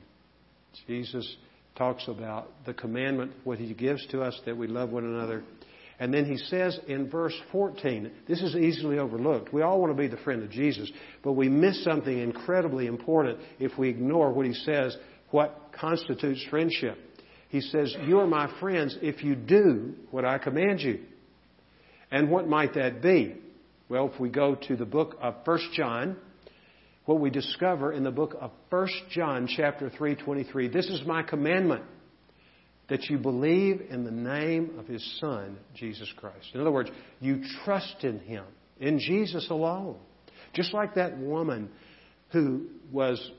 Jesus 0.88 1.36
talks 1.80 2.08
about 2.10 2.52
the 2.66 2.74
commandment, 2.74 3.32
what 3.46 3.58
he 3.58 3.74
gives 3.74 4.06
to 4.08 4.22
us, 4.22 4.40
that 4.46 4.56
we 4.56 4.68
love 4.68 4.90
one 4.92 5.06
another. 5.06 5.44
And 5.98 6.14
then 6.14 6.26
he 6.26 6.38
says 6.38 6.78
in 6.88 7.10
verse 7.10 7.34
14, 7.52 8.12
this 8.28 8.42
is 8.42 8.56
easily 8.56 9.00
overlooked. 9.00 9.54
We 9.54 9.62
all 9.62 9.80
want 9.80 9.96
to 9.96 9.98
be 9.98 10.08
the 10.08 10.22
friend 10.22 10.44
of 10.44 10.52
Jesus, 10.52 10.92
but 11.24 11.34
we 11.34 11.50
miss 11.50 11.84
something 11.84 12.18
incredibly 12.18 12.86
important 12.86 13.40
if 13.60 13.78
we 13.78 13.90
ignore 13.90 14.32
what 14.32 14.46
he 14.46 14.54
says, 14.54 14.96
what 15.32 15.72
constitutes 15.80 16.46
friendship. 16.50 16.98
He 17.48 17.62
says, 17.62 17.96
You 18.06 18.20
are 18.20 18.28
my 18.28 18.52
friends 18.60 18.98
if 19.02 19.24
you 19.24 19.36
do 19.36 19.96
what 20.12 20.26
I 20.26 20.38
command 20.38 20.82
you. 20.82 21.00
And 22.12 22.30
what 22.30 22.48
might 22.48 22.74
that 22.76 23.02
be? 23.02 23.36
Well, 23.88 24.12
if 24.14 24.20
we 24.20 24.30
go 24.30 24.56
to 24.68 24.76
the 24.76 24.86
book 24.86 25.16
of 25.22 25.36
1 25.46 25.60
John, 25.74 26.18
what 27.06 27.20
we 27.20 27.30
discover 27.30 27.92
in 27.92 28.04
the 28.04 28.12
book 28.12 28.36
of 28.40 28.52
1 28.70 28.88
John 29.10 29.48
chapter 29.48 29.90
3:23, 29.90 30.68
this 30.68 30.88
is 30.88 31.06
my 31.06 31.24
commandment 31.24 31.84
that 32.88 33.10
you 33.10 33.18
believe 33.18 33.82
in 33.90 34.04
the 34.04 34.12
name 34.12 34.78
of 34.78 34.88
his 34.88 35.04
son 35.20 35.58
Jesus 35.76 36.12
Christ. 36.18 36.48
In 36.54 36.62
other 36.62 36.72
words, 36.72 36.90
you 37.20 37.44
trust 37.64 38.04
in 38.04 38.20
him, 38.20 38.46
in 38.80 39.00
Jesus 39.00 39.50
alone. 39.50 39.98
Just 40.54 40.74
like 40.74 40.96
that 40.96 41.18
woman 41.18 41.70
who 42.32 42.66
was 42.92 43.32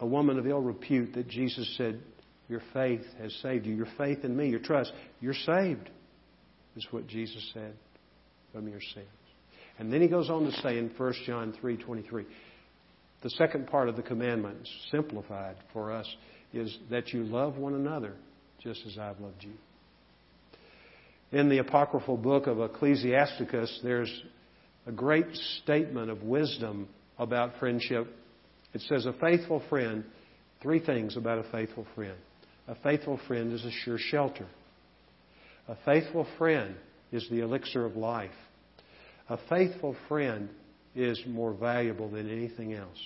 a 0.00 0.06
woman 0.06 0.38
of 0.38 0.46
ill 0.46 0.60
repute 0.60 1.14
that 1.14 1.28
Jesus 1.28 1.76
said, 1.76 2.00
Your 2.48 2.62
faith 2.72 3.04
has 3.20 3.32
saved 3.42 3.66
you. 3.66 3.74
Your 3.74 3.88
faith 3.96 4.24
in 4.24 4.36
me, 4.36 4.48
your 4.48 4.60
trust, 4.60 4.92
you're 5.20 5.34
saved, 5.34 5.90
is 6.76 6.86
what 6.90 7.06
Jesus 7.06 7.50
said 7.52 7.74
from 8.52 8.68
your 8.68 8.80
sins. 8.80 9.06
And 9.78 9.92
then 9.92 10.02
he 10.02 10.08
goes 10.08 10.28
on 10.28 10.44
to 10.44 10.52
say 10.60 10.78
in 10.78 10.90
1 10.96 11.12
John 11.24 11.52
3:23, 11.62 12.24
the 13.22 13.30
second 13.30 13.66
part 13.66 13.88
of 13.88 13.96
the 13.96 14.02
commandment, 14.02 14.68
simplified 14.90 15.56
for 15.72 15.92
us, 15.92 16.06
is 16.52 16.76
that 16.90 17.12
you 17.12 17.24
love 17.24 17.56
one 17.56 17.74
another 17.74 18.14
just 18.62 18.80
as 18.86 18.98
I've 18.98 19.20
loved 19.20 19.42
you. 19.42 19.52
In 21.30 21.48
the 21.48 21.58
apocryphal 21.58 22.16
book 22.16 22.46
of 22.46 22.60
Ecclesiasticus, 22.60 23.80
there's 23.82 24.22
a 24.86 24.92
great 24.92 25.26
statement 25.62 26.10
of 26.10 26.22
wisdom 26.22 26.88
about 27.18 27.58
friendship. 27.58 28.06
It 28.72 28.80
says, 28.82 29.04
A 29.04 29.12
faithful 29.12 29.62
friend, 29.68 30.04
three 30.62 30.80
things 30.80 31.16
about 31.16 31.38
a 31.38 31.50
faithful 31.50 31.86
friend. 31.94 32.16
A 32.66 32.74
faithful 32.76 33.20
friend 33.26 33.52
is 33.52 33.64
a 33.64 33.70
sure 33.70 33.98
shelter. 33.98 34.46
A 35.68 35.76
faithful 35.84 36.26
friend 36.38 36.74
is 37.12 37.28
the 37.30 37.40
elixir 37.40 37.84
of 37.84 37.96
life. 37.96 38.30
A 39.28 39.38
faithful 39.48 39.94
friend 40.08 40.48
is 40.94 41.20
more 41.26 41.52
valuable 41.52 42.08
than 42.08 42.30
anything 42.30 42.74
else. 42.74 42.98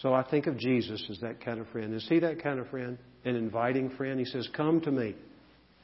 So 0.00 0.14
I 0.14 0.22
think 0.22 0.46
of 0.46 0.56
Jesus 0.58 1.04
as 1.10 1.20
that 1.20 1.44
kind 1.44 1.60
of 1.60 1.68
friend. 1.68 1.94
Is 1.94 2.06
he 2.08 2.18
that 2.20 2.42
kind 2.42 2.58
of 2.58 2.68
friend? 2.68 2.98
An 3.24 3.36
inviting 3.36 3.90
friend? 3.90 4.18
He 4.18 4.24
says, 4.24 4.48
Come 4.56 4.80
to 4.82 4.90
me, 4.90 5.14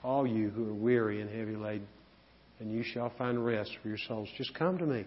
all 0.02 0.26
you 0.26 0.48
who 0.50 0.68
are 0.68 0.74
weary 0.74 1.20
and 1.20 1.30
heavy 1.30 1.56
laden, 1.56 1.86
and 2.60 2.72
you 2.72 2.82
shall 2.82 3.12
find 3.18 3.44
rest 3.44 3.70
for 3.82 3.88
your 3.88 3.98
souls. 4.08 4.28
Just 4.36 4.54
come 4.54 4.78
to 4.78 4.86
me. 4.86 5.04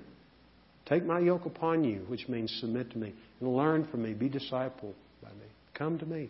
Take 0.86 1.06
my 1.06 1.20
yoke 1.20 1.46
upon 1.46 1.84
you, 1.84 2.06
which 2.08 2.28
means 2.28 2.56
submit 2.60 2.92
to 2.92 2.98
me, 2.98 3.14
and 3.40 3.56
learn 3.56 3.88
from 3.88 4.04
me. 4.04 4.14
Be 4.14 4.30
discipled 4.30 4.94
by 5.22 5.30
me. 5.30 5.48
Come 5.74 5.98
to 6.00 6.06
me. 6.06 6.30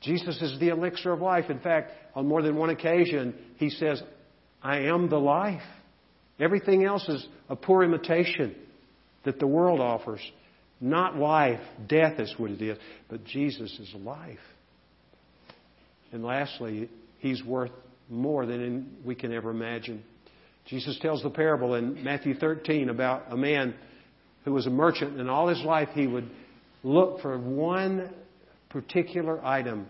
Jesus 0.00 0.40
is 0.42 0.58
the 0.58 0.68
elixir 0.68 1.12
of 1.12 1.20
life. 1.20 1.48
In 1.48 1.60
fact, 1.60 1.92
on 2.14 2.26
more 2.26 2.42
than 2.42 2.56
one 2.56 2.70
occasion, 2.70 3.34
he 3.56 3.70
says, 3.70 4.02
I 4.62 4.80
am 4.80 5.08
the 5.08 5.18
life. 5.18 5.62
Everything 6.40 6.84
else 6.84 7.08
is 7.08 7.26
a 7.48 7.56
poor 7.56 7.82
imitation 7.82 8.54
that 9.24 9.38
the 9.38 9.46
world 9.46 9.80
offers. 9.80 10.20
Not 10.80 11.16
life. 11.16 11.60
Death 11.86 12.18
is 12.18 12.34
what 12.36 12.50
it 12.50 12.60
is. 12.60 12.78
But 13.08 13.24
Jesus 13.24 13.70
is 13.78 13.94
life. 13.94 14.38
And 16.10 16.24
lastly, 16.24 16.90
He's 17.18 17.42
worth 17.44 17.70
more 18.10 18.46
than 18.46 18.96
we 19.04 19.14
can 19.14 19.32
ever 19.32 19.50
imagine. 19.50 20.02
Jesus 20.66 20.98
tells 21.00 21.22
the 21.22 21.30
parable 21.30 21.74
in 21.74 22.02
Matthew 22.04 22.34
13 22.34 22.88
about 22.88 23.24
a 23.30 23.36
man 23.36 23.74
who 24.44 24.52
was 24.52 24.66
a 24.66 24.70
merchant, 24.70 25.20
and 25.20 25.30
all 25.30 25.48
his 25.48 25.62
life 25.62 25.88
he 25.94 26.06
would 26.06 26.28
look 26.82 27.20
for 27.20 27.38
one 27.38 28.12
particular 28.70 29.44
item, 29.44 29.86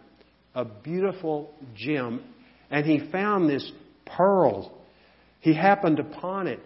a 0.54 0.64
beautiful 0.64 1.54
gem, 1.74 2.22
and 2.70 2.84
he 2.84 3.10
found 3.10 3.48
this 3.48 3.70
pearl 4.06 4.78
he 5.42 5.52
happened 5.52 5.98
upon 5.98 6.46
it. 6.46 6.60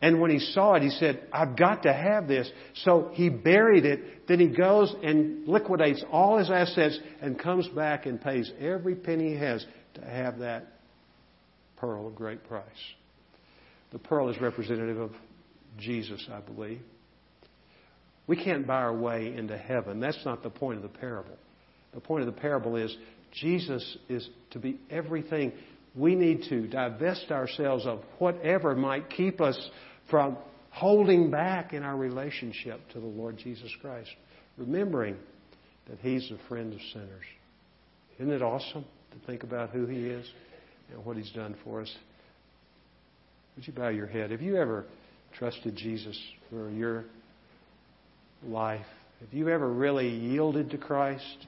And 0.00 0.20
when 0.20 0.32
he 0.32 0.40
saw 0.40 0.74
it, 0.74 0.82
he 0.82 0.90
said, 0.90 1.22
I've 1.32 1.56
got 1.56 1.84
to 1.84 1.92
have 1.92 2.26
this. 2.26 2.50
So 2.82 3.10
he 3.12 3.28
buried 3.28 3.84
it. 3.84 4.26
Then 4.26 4.40
he 4.40 4.48
goes 4.48 4.92
and 5.04 5.46
liquidates 5.46 6.02
all 6.10 6.38
his 6.38 6.50
assets 6.50 6.98
and 7.20 7.38
comes 7.38 7.68
back 7.68 8.06
and 8.06 8.20
pays 8.20 8.50
every 8.58 8.96
penny 8.96 9.34
he 9.34 9.36
has 9.36 9.64
to 9.94 10.00
have 10.00 10.40
that 10.40 10.66
pearl 11.76 12.08
of 12.08 12.16
great 12.16 12.42
price. 12.48 12.64
The 13.92 13.98
pearl 13.98 14.28
is 14.30 14.40
representative 14.40 14.98
of 14.98 15.12
Jesus, 15.78 16.26
I 16.32 16.40
believe. 16.40 16.80
We 18.26 18.42
can't 18.42 18.66
buy 18.66 18.76
our 18.76 18.96
way 18.96 19.34
into 19.36 19.58
heaven. 19.58 20.00
That's 20.00 20.24
not 20.24 20.42
the 20.42 20.50
point 20.50 20.78
of 20.78 20.82
the 20.82 20.98
parable. 20.98 21.36
The 21.92 22.00
point 22.00 22.26
of 22.26 22.34
the 22.34 22.40
parable 22.40 22.76
is 22.76 22.96
Jesus 23.30 23.98
is 24.08 24.28
to 24.50 24.58
be 24.58 24.78
everything 24.90 25.52
we 25.94 26.14
need 26.14 26.44
to 26.48 26.66
divest 26.66 27.30
ourselves 27.30 27.86
of 27.86 28.00
whatever 28.18 28.74
might 28.74 29.10
keep 29.10 29.40
us 29.40 29.58
from 30.10 30.36
holding 30.70 31.30
back 31.30 31.74
in 31.74 31.82
our 31.82 31.96
relationship 31.96 32.80
to 32.92 33.00
the 33.00 33.06
Lord 33.06 33.36
Jesus 33.36 33.70
Christ, 33.80 34.10
remembering 34.56 35.16
that 35.88 35.98
He's 36.00 36.30
a 36.30 36.48
friend 36.48 36.72
of 36.72 36.80
sinners. 36.92 37.24
Isn't 38.18 38.32
it 38.32 38.42
awesome 38.42 38.84
to 39.10 39.26
think 39.26 39.42
about 39.42 39.70
who 39.70 39.86
He 39.86 40.00
is 40.06 40.26
and 40.92 41.04
what 41.04 41.16
He's 41.16 41.30
done 41.32 41.54
for 41.64 41.82
us? 41.82 41.94
Would 43.56 43.66
you 43.66 43.72
bow 43.74 43.88
your 43.88 44.06
head? 44.06 44.30
Have 44.30 44.40
you 44.40 44.56
ever 44.56 44.86
trusted 45.38 45.76
Jesus 45.76 46.18
for 46.48 46.70
your 46.70 47.04
life? 48.46 48.86
Have 49.20 49.32
you 49.32 49.50
ever 49.50 49.70
really 49.70 50.08
yielded 50.08 50.70
to 50.70 50.78
Christ? 50.78 51.46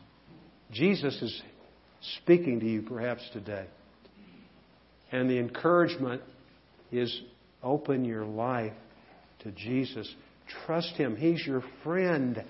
Jesus 0.71 1.21
is 1.23 1.43
speaking 2.21 2.61
to 2.61 2.67
you 2.67 2.83
perhaps 2.83 3.23
today. 3.33 3.67
And 5.13 5.31
the 5.31 5.39
encouragement 5.39 6.23
is 6.91 7.23
open 7.63 8.05
your 8.05 8.25
life 8.25 8.73
to 9.41 9.51
Jesus. 9.53 10.13
Trust 10.67 10.95
Him. 10.97 11.17
He's 11.17 11.45
your 11.47 11.63
friend. 11.83 12.45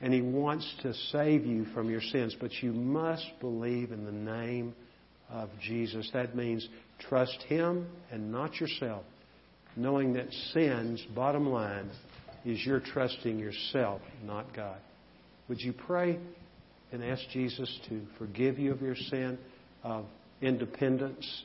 And 0.00 0.12
He 0.12 0.20
wants 0.20 0.70
to 0.82 0.94
save 1.12 1.44
you 1.46 1.64
from 1.66 1.90
your 1.90 2.00
sins. 2.00 2.36
But 2.40 2.52
you 2.62 2.72
must 2.72 3.26
believe 3.40 3.92
in 3.92 4.04
the 4.04 4.12
name 4.12 4.74
of 5.30 5.48
Jesus. 5.60 6.10
That 6.12 6.36
means 6.36 6.68
trust 6.98 7.42
Him 7.48 7.86
and 8.10 8.30
not 8.30 8.60
yourself. 8.60 9.04
Knowing 9.76 10.12
that 10.14 10.30
sin's 10.52 11.02
bottom 11.14 11.48
line 11.48 11.90
is 12.44 12.64
you're 12.66 12.80
trusting 12.80 13.38
yourself, 13.38 14.02
not 14.24 14.54
God. 14.54 14.78
Would 15.48 15.60
you 15.60 15.72
pray 15.72 16.18
and 16.92 17.02
ask 17.02 17.22
Jesus 17.30 17.80
to 17.88 18.02
forgive 18.18 18.58
you 18.58 18.72
of 18.72 18.82
your 18.82 18.96
sin 18.96 19.38
of 19.82 20.04
independence 20.42 21.44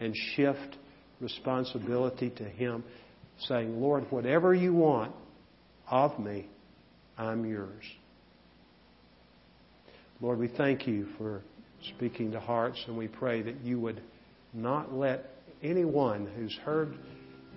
and 0.00 0.14
shift 0.34 0.76
responsibility 1.20 2.30
to 2.30 2.44
Him, 2.44 2.84
saying, 3.40 3.80
Lord, 3.80 4.06
whatever 4.10 4.54
you 4.54 4.74
want 4.74 5.14
of 5.90 6.18
me, 6.18 6.46
I'm 7.16 7.44
yours. 7.44 7.84
Lord, 10.20 10.38
we 10.38 10.48
thank 10.48 10.86
you 10.86 11.06
for 11.16 11.42
speaking 11.96 12.32
to 12.32 12.40
hearts, 12.40 12.82
and 12.86 12.96
we 12.96 13.08
pray 13.08 13.42
that 13.42 13.60
you 13.62 13.80
would 13.80 14.02
not 14.52 14.92
let 14.92 15.26
anyone 15.62 16.26
who's 16.36 16.56
heard 16.64 16.94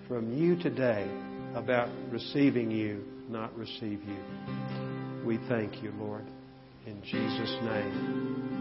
from 0.08 0.32
you 0.32 0.56
today 0.60 1.08
about 1.54 1.88
receiving 2.10 2.70
you 2.70 3.04
not 3.28 3.56
receive 3.56 4.00
you. 4.02 4.16
We 5.24 5.38
thank 5.48 5.82
you, 5.82 5.92
Lord. 5.98 6.24
In 6.86 7.00
Jesus' 7.02 7.56
name. 7.62 8.52